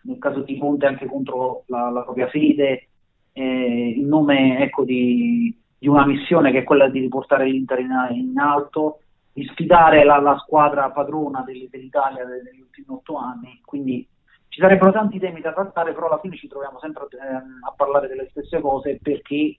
nel 0.02 0.18
caso 0.18 0.40
di 0.40 0.58
Conte 0.58 0.86
anche 0.86 1.06
contro 1.06 1.62
la, 1.66 1.88
la 1.90 2.02
propria 2.02 2.28
fede, 2.28 2.88
eh, 3.34 3.94
in 3.96 4.06
nome 4.06 4.60
ecco, 4.60 4.84
di, 4.84 5.54
di, 5.78 5.88
una 5.88 6.06
missione 6.06 6.52
che 6.52 6.60
è 6.60 6.64
quella 6.64 6.88
di 6.88 7.00
riportare 7.00 7.44
l'Inter 7.44 7.80
in, 7.80 7.90
in 8.12 8.38
alto, 8.38 9.00
di 9.32 9.44
sfidare 9.46 10.04
la, 10.04 10.18
la 10.20 10.38
squadra 10.38 10.90
padrona 10.90 11.42
del, 11.42 11.68
dell'Italia 11.68 12.24
negli 12.24 12.60
ultimi 12.60 12.86
otto 12.88 13.16
anni, 13.16 13.60
quindi 13.64 14.06
ci 14.48 14.60
sarebbero 14.60 14.92
tanti 14.92 15.18
temi 15.18 15.40
da 15.40 15.52
trattare, 15.52 15.92
però 15.92 16.06
alla 16.06 16.20
fine 16.20 16.36
ci 16.36 16.46
troviamo 16.46 16.78
sempre 16.78 17.06
eh, 17.10 17.34
a 17.66 17.72
parlare 17.76 18.06
delle 18.06 18.28
stesse 18.30 18.60
cose 18.60 19.00
perché 19.02 19.58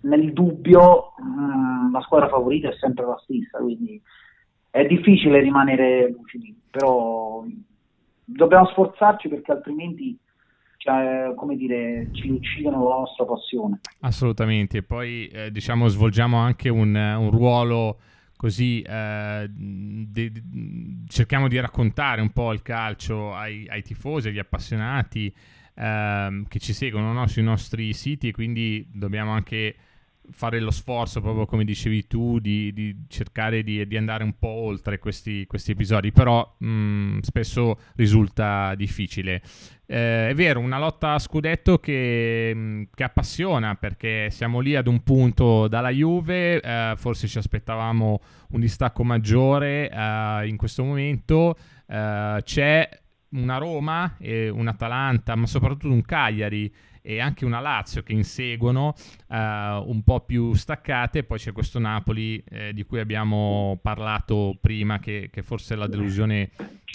nel 0.00 0.32
dubbio 0.32 1.12
mh, 1.18 1.88
mm, 1.88 1.92
la 1.92 2.00
squadra 2.00 2.28
favorita 2.28 2.70
è 2.70 2.74
sempre 2.74 3.04
la 3.04 3.20
stessa, 3.22 3.58
quindi 3.58 4.00
è 4.70 4.86
difficile 4.86 5.40
rimanere 5.40 6.08
lucidi, 6.08 6.58
però 6.70 7.44
dobbiamo 8.24 8.66
sforzarci 8.68 9.28
perché 9.28 9.52
altrimenti 9.52 10.18
cioè, 10.84 11.32
come 11.34 11.56
dire, 11.56 12.08
ci 12.12 12.28
uccidono 12.28 12.86
la 12.86 12.96
nostra 12.96 13.24
passione. 13.24 13.80
Assolutamente, 14.00 14.78
e 14.78 14.82
poi 14.82 15.26
eh, 15.28 15.50
diciamo 15.50 15.88
svolgiamo 15.88 16.36
anche 16.36 16.68
un, 16.68 16.94
un 16.94 17.30
ruolo 17.30 17.98
così 18.36 18.82
eh, 18.82 19.46
de, 19.48 20.32
cerchiamo 21.08 21.48
di 21.48 21.58
raccontare 21.58 22.20
un 22.20 22.30
po' 22.30 22.52
il 22.52 22.60
calcio 22.60 23.32
ai, 23.32 23.66
ai 23.68 23.80
tifosi, 23.82 24.28
agli 24.28 24.38
appassionati 24.38 25.34
eh, 25.74 26.42
che 26.46 26.58
ci 26.58 26.74
seguono 26.74 27.14
no? 27.14 27.26
sui 27.28 27.42
nostri 27.42 27.94
siti 27.94 28.28
e 28.28 28.32
quindi 28.32 28.86
dobbiamo 28.92 29.30
anche 29.30 29.74
fare 30.30 30.60
lo 30.60 30.70
sforzo, 30.70 31.20
proprio 31.20 31.46
come 31.46 31.64
dicevi 31.64 32.06
tu, 32.06 32.38
di, 32.38 32.72
di 32.72 33.04
cercare 33.08 33.62
di, 33.62 33.86
di, 33.86 33.96
andare 33.96 34.24
un 34.24 34.34
po' 34.38 34.48
oltre 34.48 34.98
questi, 34.98 35.46
questi 35.46 35.72
episodi, 35.72 36.12
però 36.12 36.54
mh, 36.58 36.66
mm, 36.66 37.18
spesso 37.20 37.78
risulta 37.96 38.74
difficile. 38.74 39.42
Eh, 39.86 40.30
è 40.30 40.34
vero, 40.34 40.60
una 40.60 40.78
lotta 40.78 41.12
a 41.12 41.18
scudetto 41.18 41.78
che, 41.78 42.52
mm, 42.54 42.82
che, 42.94 43.04
appassiona 43.04 43.74
perché 43.74 44.28
siamo 44.30 44.60
lì 44.60 44.76
ad 44.76 44.86
un 44.86 45.02
punto 45.02 45.68
dalla 45.68 45.90
Juve, 45.90 46.60
eh, 46.60 46.94
forse 46.96 47.26
ci 47.26 47.38
aspettavamo 47.38 48.20
un 48.50 48.60
distacco 48.60 49.04
maggiore 49.04 49.90
eh, 49.90 50.48
in 50.48 50.56
questo 50.56 50.84
momento, 50.84 51.56
eh, 51.86 52.40
c'è 52.42 52.88
una 53.30 53.58
Roma, 53.58 54.16
e 54.18 54.48
un 54.48 54.68
Atalanta, 54.68 55.34
ma 55.34 55.46
soprattutto 55.46 55.92
un 55.92 56.02
Cagliari 56.02 56.72
e 57.06 57.20
anche 57.20 57.44
una 57.44 57.60
Lazio 57.60 58.02
che 58.02 58.14
inseguono 58.14 58.94
uh, 59.26 59.34
un 59.36 60.00
po' 60.02 60.20
più 60.20 60.54
staccate. 60.54 61.22
Poi 61.22 61.38
c'è 61.38 61.52
questo 61.52 61.78
Napoli 61.78 62.42
eh, 62.48 62.72
di 62.72 62.82
cui 62.84 62.98
abbiamo 62.98 63.78
parlato 63.82 64.56
prima, 64.58 64.98
che, 65.00 65.28
che 65.30 65.42
forse 65.42 65.74
è 65.74 65.76
la 65.76 65.86
delusione 65.86 66.50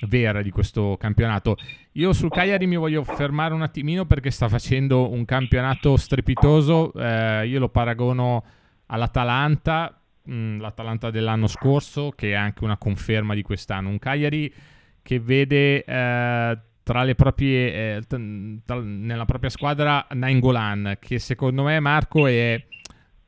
vera 0.08 0.41
di 0.41 0.50
questo 0.50 0.98
campionato. 1.00 1.58
Io 1.93 2.12
sul 2.13 2.32
Cagliari 2.32 2.65
mi 2.65 2.76
voglio 2.76 3.04
fermare 3.04 3.54
un 3.54 3.62
attimino 3.62 4.06
perché 4.06 4.32
sta 4.32 4.50
facendo 4.50 5.12
un 5.12 5.26
campionato 5.26 5.95
strepitoso. 5.95 6.91
Eh, 6.93 7.45
io 7.45 7.60
lo 7.60 7.69
paragono 7.69 8.43
all'Atalanta, 8.88 10.02
mh, 10.24 10.34
mm, 10.34 10.60
l'Atalanta 10.60 11.12
dell'anno 11.12 11.45
scorso, 11.45 12.10
che 12.15 12.32
è 12.32 12.34
anche 12.34 12.63
una 12.63 12.78
conferma 12.78 13.36
di 13.36 13.43
quest'anno. 13.43 13.89
Un 13.89 14.00
Cagliari 14.00 14.52
che 15.04 15.19
vede 15.19 15.84
eh, 15.84 16.58
tra 16.89 17.04
le 17.04 17.13
proprie, 17.13 17.97
eh, 17.97 18.02
tra, 18.65 18.80
nella 18.80 19.25
propria 19.25 19.52
squadra 19.52 20.08
Nainggolan, 20.10 20.97
che 20.99 21.19
secondo 21.19 21.62
me 21.62 21.80
Marco 21.80 22.25
è 22.25 22.65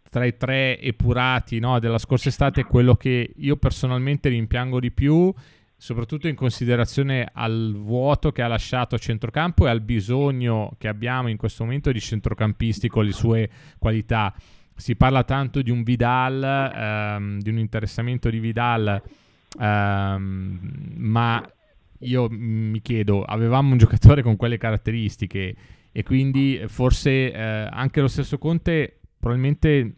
tra 0.10 0.26
i 0.26 0.36
tre 0.36 0.80
epurati 0.80 1.60
no, 1.60 1.78
della 1.78 2.00
scorsa 2.00 2.30
estate 2.30 2.64
quello 2.64 2.96
che 2.96 3.34
io 3.36 3.58
personalmente 3.58 4.30
rimpiango 4.30 4.80
di 4.80 4.90
più, 4.90 5.32
soprattutto 5.78 6.28
in 6.28 6.34
considerazione 6.34 7.30
al 7.32 7.76
vuoto 7.78 8.32
che 8.32 8.42
ha 8.42 8.48
lasciato 8.48 8.96
a 8.96 8.98
centrocampo 8.98 9.68
e 9.68 9.70
al 9.70 9.82
bisogno 9.82 10.72
che 10.80 10.88
abbiamo 10.88 11.30
in 11.30 11.38
questo 11.38 11.64
momento 11.64 11.92
di 11.92 12.00
centrocampisti 12.00 12.88
con 12.88 13.06
le 13.06 13.12
sue 13.12 13.48
qualità. 13.78 14.34
Si 14.76 14.96
parla 14.96 15.24
tanto 15.24 15.62
di 15.62 15.70
un 15.70 15.84
Vidal, 15.84 16.42
ehm, 16.44 17.40
di 17.40 17.50
un 17.52 17.60
interessamento 17.60 18.28
di 18.32 18.40
Vidal, 18.40 19.00
ehm, 19.60 20.60
ma 20.96 21.48
io 22.02 22.28
mi 22.30 22.82
chiedo, 22.82 23.24
avevamo 23.24 23.72
un 23.72 23.78
giocatore 23.78 24.22
con 24.22 24.36
quelle 24.36 24.58
caratteristiche 24.58 25.56
e 25.92 26.04
quindi 26.04 26.62
forse 26.68 27.32
eh, 27.32 27.40
anche 27.40 28.02
lo 28.02 28.08
stesso 28.08 28.38
Conte 28.38 29.00
probabilmente 29.20 29.96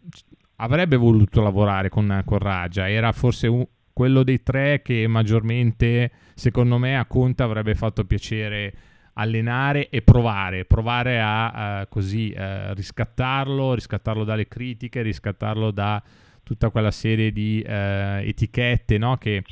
avrebbe 0.56 0.96
voluto 0.96 1.42
lavorare 1.42 1.88
con, 1.88 2.22
con 2.24 2.38
Raja, 2.38 2.88
era 2.88 3.12
forse 3.12 3.46
un, 3.46 3.66
quello 3.92 4.22
dei 4.22 4.42
tre 4.42 4.82
che 4.82 5.06
maggiormente 5.06 6.10
secondo 6.34 6.78
me 6.78 6.98
a 6.98 7.06
Conte 7.06 7.42
avrebbe 7.42 7.74
fatto 7.74 8.04
piacere 8.04 8.74
allenare 9.14 9.88
e 9.88 10.02
provare, 10.02 10.64
provare 10.64 11.20
a 11.20 11.82
uh, 11.82 11.88
così 11.88 12.34
uh, 12.36 12.74
riscattarlo, 12.74 13.74
riscattarlo 13.74 14.24
dalle 14.24 14.48
critiche, 14.48 15.02
riscattarlo 15.02 15.70
da 15.70 16.02
tutta 16.42 16.70
quella 16.70 16.90
serie 16.90 17.32
di 17.32 17.64
uh, 17.64 17.70
etichette 17.70 18.98
no? 18.98 19.16
che 19.16 19.44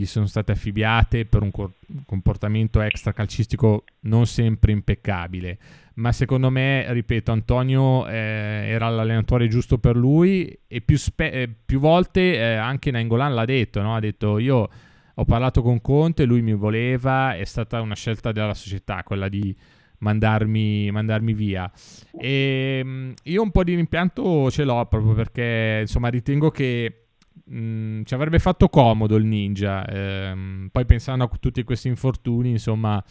gli 0.00 0.06
sono 0.06 0.24
state 0.24 0.52
affibbiate 0.52 1.26
per 1.26 1.42
un 1.42 1.50
cor- 1.50 1.74
comportamento 2.06 2.80
extra 2.80 3.12
calcistico 3.12 3.84
non 4.00 4.26
sempre 4.26 4.72
impeccabile. 4.72 5.58
Ma 5.94 6.10
secondo 6.12 6.48
me, 6.48 6.90
ripeto, 6.90 7.30
Antonio 7.30 8.08
eh, 8.08 8.14
era 8.14 8.88
l'allenatore 8.88 9.46
giusto 9.48 9.76
per 9.76 9.96
lui 9.96 10.58
e 10.66 10.80
più, 10.80 10.96
spe- 10.96 11.30
eh, 11.30 11.48
più 11.48 11.78
volte 11.80 12.34
eh, 12.34 12.54
anche 12.54 12.90
Nangolan 12.90 13.34
l'ha 13.34 13.44
detto, 13.44 13.82
no? 13.82 13.94
ha 13.94 14.00
detto 14.00 14.38
io 14.38 14.68
ho 15.12 15.24
parlato 15.26 15.60
con 15.60 15.82
Conte, 15.82 16.24
lui 16.24 16.40
mi 16.40 16.54
voleva, 16.54 17.36
è 17.36 17.44
stata 17.44 17.82
una 17.82 17.94
scelta 17.94 18.32
della 18.32 18.54
società 18.54 19.02
quella 19.02 19.28
di 19.28 19.54
mandarmi, 19.98 20.90
mandarmi 20.90 21.34
via. 21.34 21.70
E 22.18 22.80
mm, 22.82 23.12
io 23.24 23.42
un 23.42 23.50
po' 23.50 23.64
di 23.64 23.74
rimpianto 23.74 24.50
ce 24.50 24.64
l'ho 24.64 24.86
proprio 24.86 25.12
perché 25.12 25.80
insomma 25.82 26.08
ritengo 26.08 26.50
che 26.50 27.08
Mm, 27.52 28.02
ci 28.04 28.14
avrebbe 28.14 28.38
fatto 28.38 28.68
comodo 28.68 29.16
il 29.16 29.24
ninja. 29.24 29.84
Ehm, 29.86 30.68
poi 30.70 30.84
pensando 30.84 31.24
a 31.24 31.30
tutti 31.40 31.64
questi 31.64 31.88
infortuni, 31.88 32.50
insomma, 32.50 33.02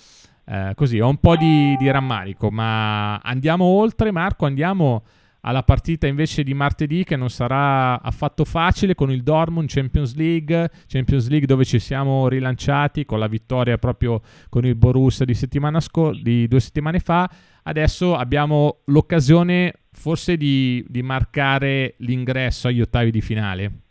eh, 0.45 0.71
così 0.75 0.99
ho 0.99 1.09
un 1.09 1.17
po' 1.17 1.35
di, 1.35 1.75
di, 1.77 1.91
rammarico. 1.91 2.49
Ma 2.49 3.17
andiamo 3.17 3.65
oltre, 3.65 4.11
Marco. 4.11 4.45
Andiamo 4.45 5.03
alla 5.41 5.63
partita 5.63 6.07
invece 6.07 6.43
di 6.43 6.53
martedì, 6.53 7.03
che 7.03 7.17
non 7.17 7.29
sarà 7.29 8.01
affatto 8.01 8.45
facile 8.45 8.95
con 8.95 9.11
il 9.11 9.23
Dortmund 9.23 9.67
Champions 9.69 10.15
League. 10.15 10.69
Champions 10.87 11.27
League 11.27 11.47
dove 11.47 11.65
ci 11.65 11.79
siamo 11.79 12.29
rilanciati 12.29 13.05
con 13.05 13.19
la 13.19 13.27
vittoria 13.27 13.77
proprio 13.77 14.21
con 14.47 14.65
il 14.65 14.75
Borussia 14.75 15.25
di, 15.25 15.33
scor- 15.33 16.21
di 16.21 16.47
due 16.47 16.59
settimane 16.61 16.99
fa. 16.99 17.29
Adesso 17.63 18.15
abbiamo 18.15 18.79
l'occasione 18.85 19.73
forse 19.91 20.37
di, 20.37 20.85
di 20.87 21.01
marcare 21.01 21.95
l'ingresso 21.97 22.69
agli 22.69 22.79
ottavi 22.79 23.11
di 23.11 23.21
finale. 23.21 23.81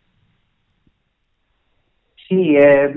Sì, 2.29 2.55
è, 2.55 2.93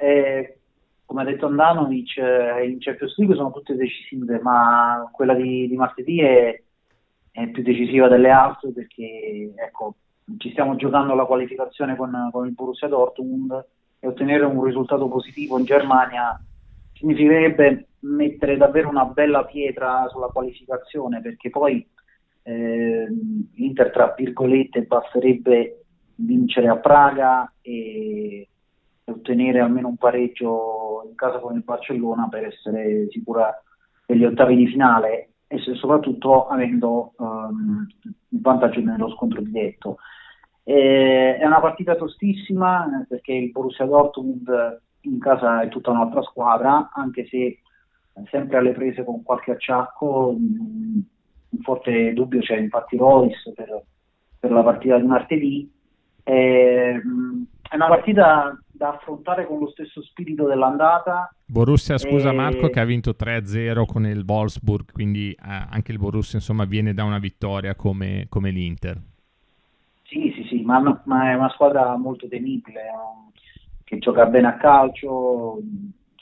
è, 0.00 0.56
come 1.04 1.22
ha 1.22 1.24
detto 1.24 1.46
Andanovic, 1.46 2.16
eh, 2.16 2.68
in 2.68 2.78
Champions 2.80 3.16
League 3.18 3.36
sono 3.36 3.52
tutte 3.52 3.76
decisive, 3.76 4.40
ma 4.40 5.08
quella 5.12 5.32
di, 5.34 5.68
di 5.68 5.76
martedì 5.76 6.20
è, 6.20 6.60
è, 7.30 7.48
più 7.50 7.62
decisiva 7.62 8.08
delle 8.08 8.30
altre 8.30 8.72
perché 8.72 9.52
ecco, 9.54 9.94
ci 10.38 10.50
stiamo 10.50 10.74
giocando 10.74 11.14
la 11.14 11.24
qualificazione 11.24 11.94
con, 11.94 12.30
con, 12.32 12.46
il 12.46 12.52
Borussia 12.52 12.88
Dortmund 12.88 13.64
e 14.00 14.08
ottenere 14.08 14.44
un 14.44 14.64
risultato 14.64 15.06
positivo 15.06 15.56
in 15.56 15.66
Germania 15.66 16.36
significherebbe 16.94 17.86
mettere 18.00 18.56
davvero 18.56 18.88
una 18.88 19.04
bella 19.04 19.44
pietra 19.44 20.08
sulla 20.08 20.26
qualificazione 20.32 21.20
perché 21.20 21.48
poi 21.48 21.88
eh, 22.42 23.06
l'Inter 23.54 23.92
tra 23.92 24.12
virgolette 24.16 24.82
basterebbe 24.82 25.84
vincere 26.16 26.66
a 26.66 26.76
Praga 26.76 27.52
e 27.60 28.48
ottenere 29.06 29.60
almeno 29.60 29.88
un 29.88 29.96
pareggio 29.96 31.04
in 31.08 31.14
casa 31.14 31.38
con 31.38 31.54
il 31.54 31.62
Barcellona 31.62 32.28
per 32.28 32.46
essere 32.46 33.08
sicura 33.10 33.52
degli 34.06 34.24
ottavi 34.24 34.56
di 34.56 34.66
finale 34.68 35.30
e 35.46 35.58
soprattutto 35.74 36.46
avendo 36.46 37.12
um, 37.18 37.86
il 38.00 38.40
vantaggio 38.40 38.80
nello 38.80 39.10
scontro 39.10 39.40
diretto. 39.40 39.98
E, 40.62 41.36
è 41.36 41.46
una 41.46 41.60
partita 41.60 41.94
tostissima 41.94 43.04
perché 43.08 43.32
il 43.32 43.50
Borussia 43.50 43.84
Dortmund 43.84 44.80
in 45.00 45.18
casa 45.18 45.60
è 45.60 45.68
tutta 45.68 45.90
un'altra 45.90 46.22
squadra, 46.22 46.90
anche 46.92 47.26
se 47.26 47.60
sempre 48.30 48.56
alle 48.56 48.72
prese 48.72 49.04
con 49.04 49.22
qualche 49.22 49.52
acciacco, 49.52 50.28
un 50.30 51.02
forte 51.60 52.12
dubbio 52.14 52.40
c'è 52.40 52.56
infatti 52.56 52.96
Royce 52.96 53.52
per, 53.52 53.82
per 54.38 54.50
la 54.50 54.62
partita 54.62 54.98
di 54.98 55.06
martedì. 55.06 55.72
E, 56.22 57.02
è 57.68 57.74
una 57.74 57.88
partita 57.88 58.58
da 58.76 58.90
affrontare 58.90 59.46
con 59.46 59.60
lo 59.60 59.68
stesso 59.68 60.02
spirito 60.02 60.46
dell'andata. 60.46 61.32
Borussia, 61.46 61.96
scusa 61.96 62.30
e... 62.30 62.34
Marco, 62.34 62.68
che 62.68 62.80
ha 62.80 62.84
vinto 62.84 63.12
3-0 63.12 63.84
con 63.86 64.06
il 64.06 64.24
Wolfsburg, 64.26 64.90
quindi 64.92 65.30
eh, 65.30 65.36
anche 65.70 65.92
il 65.92 65.98
Borussia 65.98 66.38
insomma 66.38 66.64
viene 66.64 66.92
da 66.92 67.04
una 67.04 67.18
vittoria 67.18 67.74
come, 67.76 68.26
come 68.28 68.50
l'Inter. 68.50 69.00
Sì, 70.02 70.32
sì, 70.34 70.44
sì, 70.48 70.62
ma, 70.62 71.02
ma, 71.04 71.30
è 71.30 71.34
una 71.34 71.50
squadra 71.50 71.96
molto 71.96 72.28
temibile, 72.28 72.82
che 73.84 73.98
gioca 73.98 74.26
bene 74.26 74.48
a 74.48 74.56
calcio, 74.56 75.58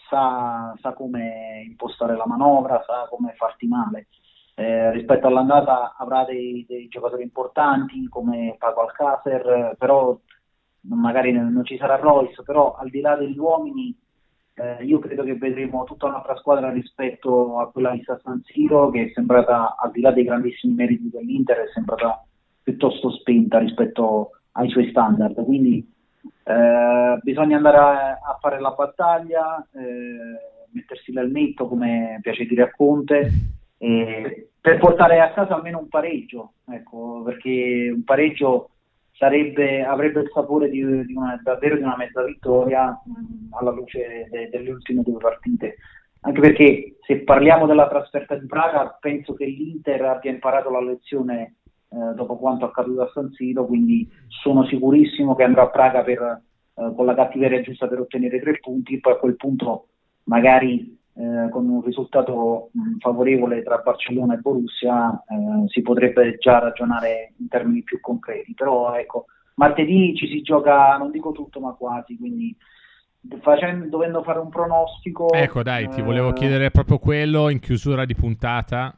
sa, 0.09 0.75
sa 0.81 0.93
come 0.93 1.63
impostare 1.67 2.17
la 2.17 2.27
manovra, 2.27 2.83
sa 2.87 3.07
come 3.09 3.35
farti 3.37 3.67
male. 3.67 4.07
Eh, 4.55 4.93
rispetto 4.93 5.27
all'andata 5.27 5.95
avrà 5.97 6.25
dei, 6.25 6.65
dei, 6.69 6.87
giocatori 6.89 7.23
importanti 7.23 8.07
come 8.11 8.55
Paco 8.59 8.83
Alcacer, 8.83 9.75
però 9.79 10.19
magari 10.89 11.33
non 11.33 11.63
ci 11.65 11.77
sarà 11.77 11.97
Royce, 11.97 12.43
però 12.43 12.75
al 12.75 12.89
di 12.89 13.01
là 13.01 13.17
degli 13.17 13.39
uomini 13.39 13.95
eh, 14.55 14.85
io 14.85 14.99
credo 14.99 15.23
che 15.23 15.37
vedremo 15.37 15.85
tutta 15.85 16.07
un'altra 16.07 16.37
squadra 16.37 16.71
rispetto 16.71 17.59
a 17.59 17.71
quella 17.71 17.93
di 17.93 18.03
San 18.05 18.43
Siro 18.45 18.91
che 18.91 19.05
è 19.05 19.11
sembrata, 19.15 19.77
al 19.77 19.91
di 19.91 20.01
là 20.01 20.11
dei 20.11 20.25
grandissimi 20.25 20.75
meriti 20.75 21.09
dell'Inter, 21.11 21.59
è 21.59 21.71
sembrata 21.73 22.25
piuttosto 22.63 23.11
spenta 23.11 23.59
rispetto 23.59 24.31
ai 24.53 24.69
suoi 24.69 24.91
standard. 24.91 25.43
Quindi 25.45 25.87
eh, 26.45 27.19
bisogna 27.23 27.57
andare 27.57 27.77
a, 27.77 28.11
a, 28.13 28.39
fare 28.41 28.61
la 28.61 28.71
battaglia, 28.71 29.67
eh, 29.73 30.69
mettersi 30.73 31.13
nel 31.13 31.31
netto 31.31 31.67
come 31.67 32.19
piace 32.21 32.45
dire 32.45 32.63
a 32.63 32.71
Conte, 32.71 33.31
per 34.63 34.79
portare 34.79 35.19
a 35.21 35.33
casa 35.33 35.57
almeno 35.57 35.81
un 35.81 35.89
pareggio, 35.89 36.53
ecco, 36.71 37.23
perché 37.25 37.91
un 37.93 38.05
pareggio 38.05 38.71
sarebbe, 39.23 39.85
avrebbe 39.85 40.23
il 40.23 40.31
sapore 40.35 40.69
di, 40.69 40.81
di 41.07 41.15
una, 41.15 41.41
davvero 41.45 41.77
di 41.77 41.83
una 41.83 41.97
mezza 41.97 42.25
vittoria 42.25 42.89
mh, 42.91 43.55
alla 43.55 43.71
luce 43.71 44.27
de, 44.29 44.49
delle 44.51 44.73
ultime 44.73 45.03
due 45.03 45.19
partite. 45.19 45.77
Anche 46.23 46.41
perché 46.41 46.97
se 47.07 47.21
parliamo 47.21 47.67
della 47.67 47.89
trasferta 47.89 48.35
di 48.35 48.47
Praga, 48.47 48.97
penso 49.01 49.35
che 49.35 49.45
l'Inter 49.45 50.03
abbia 50.03 50.33
imparato 50.33 50.71
la 50.71 50.83
lezione 50.83 51.55
eh, 51.89 52.15
dopo 52.17 52.37
quanto 52.37 52.65
accaduto 52.65 53.03
a 53.03 53.11
San 53.15 53.31
Siro, 53.31 53.65
quindi 53.65 54.09
sono 54.27 54.65
sicurissimo 54.65 55.37
che 55.37 55.45
andrà 55.45 55.63
a 55.63 55.71
Praga 55.71 56.03
per, 56.03 56.21
eh, 56.21 56.93
con 56.97 57.07
la 57.07 57.15
cattiveria 57.15 57.61
giusta 57.61 57.87
per 57.87 58.01
ottenere 58.01 58.41
tre 58.41 58.59
punti, 58.59 58.99
poi 58.99 59.13
a 59.13 59.19
quel 59.19 59.37
punto 59.37 59.87
magari 60.25 60.99
eh, 61.15 61.49
con 61.51 61.69
un 61.69 61.83
risultato 61.83 62.71
mh, 62.73 62.99
favorevole 62.99 63.63
tra 63.63 63.79
Barcellona 63.79 64.35
e 64.35 64.39
Borussia 64.39 65.23
eh, 65.29 65.69
si 65.69 65.83
potrebbe 65.83 66.37
già 66.39 66.59
ragionare 66.59 67.35
in 67.39 67.49
termini 67.49 67.83
più 67.83 68.01
concreti, 68.01 68.55
però 68.55 68.95
ecco, 68.95 69.27
martedì 69.57 70.15
ci 70.17 70.27
si 70.29 70.41
gioca, 70.43 70.97
non 70.97 71.11
dico 71.11 71.33
tutto 71.33 71.61
ma 71.61 71.73
quasi, 71.73 72.17
quindi 72.17 72.57
facendo, 73.41 73.87
dovendo 73.89 74.23
fare 74.23 74.39
un 74.39 74.49
pronostico... 74.49 75.33
Ecco 75.33 75.63
dai, 75.63 75.89
ti 75.89 76.03
volevo 76.03 76.31
eh, 76.31 76.33
chiedere 76.33 76.71
proprio 76.71 76.99
quello 76.99 77.49
in 77.49 77.61
chiusura 77.61 78.05
di 78.05 78.15
puntata. 78.15 78.97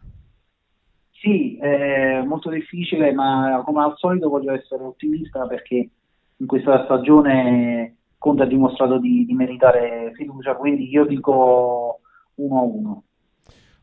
Sì, 1.10 1.56
è 1.56 2.22
molto 2.22 2.50
difficile, 2.50 3.12
ma 3.12 3.62
come 3.64 3.82
al 3.82 3.94
solito 3.96 4.28
voglio 4.28 4.52
essere 4.52 4.82
ottimista 4.84 5.46
perché 5.46 5.88
in 6.36 6.46
questa 6.46 6.84
stagione 6.84 7.96
Conte 8.18 8.42
ha 8.42 8.46
dimostrato 8.46 8.98
di, 8.98 9.24
di 9.24 9.34
meritare 9.34 10.12
fiducia, 10.14 10.54
quindi 10.54 10.88
io 10.88 11.04
dico 11.04 12.00
1-1. 12.38 12.98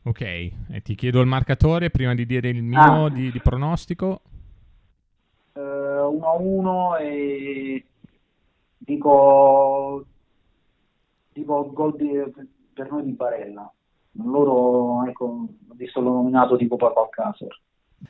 Ok, 0.03 0.21
e 0.21 0.81
ti 0.83 0.95
chiedo 0.95 1.21
il 1.21 1.27
marcatore 1.27 1.89
prima 1.89 2.15
di 2.15 2.25
dire 2.25 2.49
il 2.49 2.63
mio 2.63 3.05
ah. 3.05 3.09
di, 3.09 3.31
di, 3.31 3.39
pronostico. 3.39 4.21
Uh, 5.53 5.59
eh, 5.59 6.19
1-1 6.19 7.01
e 7.01 7.85
dico, 8.77 10.05
dico 11.33 11.71
gol 11.71 11.95
di, 11.95 12.09
per 12.73 12.89
noi 12.89 13.03
di 13.03 13.11
Barella 13.11 13.71
loro, 14.13 15.05
ecco, 15.07 15.25
ho 15.25 15.73
visto 15.75 16.01
l'ho 16.01 16.11
nominato 16.11 16.57
tipo 16.57 16.75
Papa 16.75 17.01
Alcacer. 17.01 17.59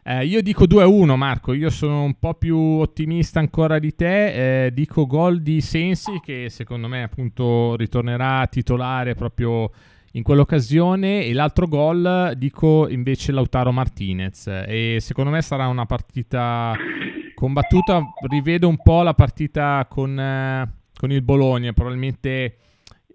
Eh, 0.03 0.25
io 0.25 0.41
dico 0.41 0.63
2-1 0.63 1.15
Marco, 1.15 1.51
io 1.51 1.69
sono 1.69 2.03
un 2.03 2.17
po' 2.17 2.33
più 2.35 2.57
ottimista 2.57 3.39
ancora 3.39 3.77
di 3.77 3.93
te, 3.93 4.65
eh, 4.65 4.71
dico 4.71 5.05
gol 5.05 5.41
di 5.41 5.59
Sensi 5.59 6.19
che 6.21 6.47
secondo 6.49 6.87
me 6.87 7.03
appunto 7.03 7.75
ritornerà 7.75 8.47
titolare 8.47 9.15
proprio 9.15 9.69
in 10.13 10.23
quell'occasione 10.23 11.23
e 11.25 11.33
l'altro 11.33 11.67
gol 11.67 12.33
dico 12.35 12.87
invece 12.89 13.31
Lautaro 13.31 13.71
Martinez 13.71 14.47
e 14.47 14.97
secondo 14.99 15.31
me 15.31 15.41
sarà 15.41 15.67
una 15.67 15.85
partita 15.85 16.75
combattuta, 17.33 18.03
rivedo 18.29 18.67
un 18.67 18.77
po' 18.77 19.01
la 19.01 19.13
partita 19.13 19.87
con, 19.89 20.19
eh, 20.19 20.69
con 20.93 21.11
il 21.11 21.21
Bologna, 21.21 21.73
probabilmente 21.73 22.57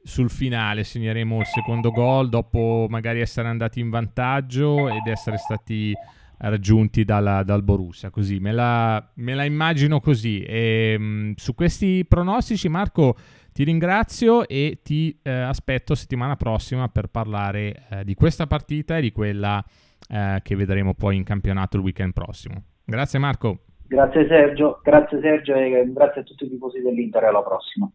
sul 0.02 0.30
finale 0.30 0.84
segneremo 0.84 1.40
il 1.40 1.46
secondo 1.46 1.90
gol 1.90 2.28
dopo 2.28 2.86
magari 2.88 3.20
essere 3.20 3.48
andati 3.48 3.80
in 3.80 3.90
vantaggio 3.90 4.88
ed 4.88 5.06
essere 5.06 5.36
stati 5.36 5.92
raggiunti 6.38 7.04
dalla, 7.04 7.42
dal 7.42 7.62
Borussia. 7.62 8.10
Così 8.10 8.38
me 8.38 8.52
la, 8.52 9.10
me 9.14 9.34
la 9.34 9.44
immagino 9.44 10.00
così. 10.00 10.42
E, 10.42 10.96
mh, 10.98 11.04
mm, 11.04 11.32
su 11.36 11.54
questi 11.54 12.04
pronostici, 12.06 12.68
Marco, 12.68 13.16
ti 13.56 13.64
ringrazio 13.64 14.46
e 14.46 14.80
ti 14.82 15.18
eh, 15.22 15.30
aspetto 15.30 15.94
settimana 15.94 16.36
prossima 16.36 16.88
per 16.88 17.06
parlare 17.06 17.86
eh, 17.88 18.04
di 18.04 18.14
questa 18.14 18.46
partita 18.46 18.98
e 18.98 19.00
di 19.00 19.12
quella 19.12 19.64
eh, 20.10 20.40
che 20.42 20.54
vedremo 20.54 20.92
poi 20.92 21.16
in 21.16 21.24
campionato 21.24 21.78
il 21.78 21.82
weekend 21.82 22.12
prossimo. 22.12 22.62
Grazie 22.84 23.18
Marco. 23.18 23.60
Grazie 23.86 24.26
Sergio, 24.28 24.80
grazie 24.82 25.20
Sergio 25.22 25.54
e 25.54 25.90
grazie 25.90 26.20
a 26.20 26.24
tutti 26.24 26.44
i 26.44 26.50
tifosi 26.50 26.82
dell'Inter 26.82 27.24
alla 27.24 27.42
prossima. 27.42 27.90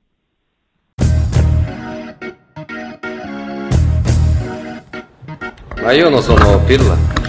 Ma 5.83 5.91
io 5.91 6.09
non 6.09 6.21
sono 6.23 6.57
Pirla. 6.65 7.20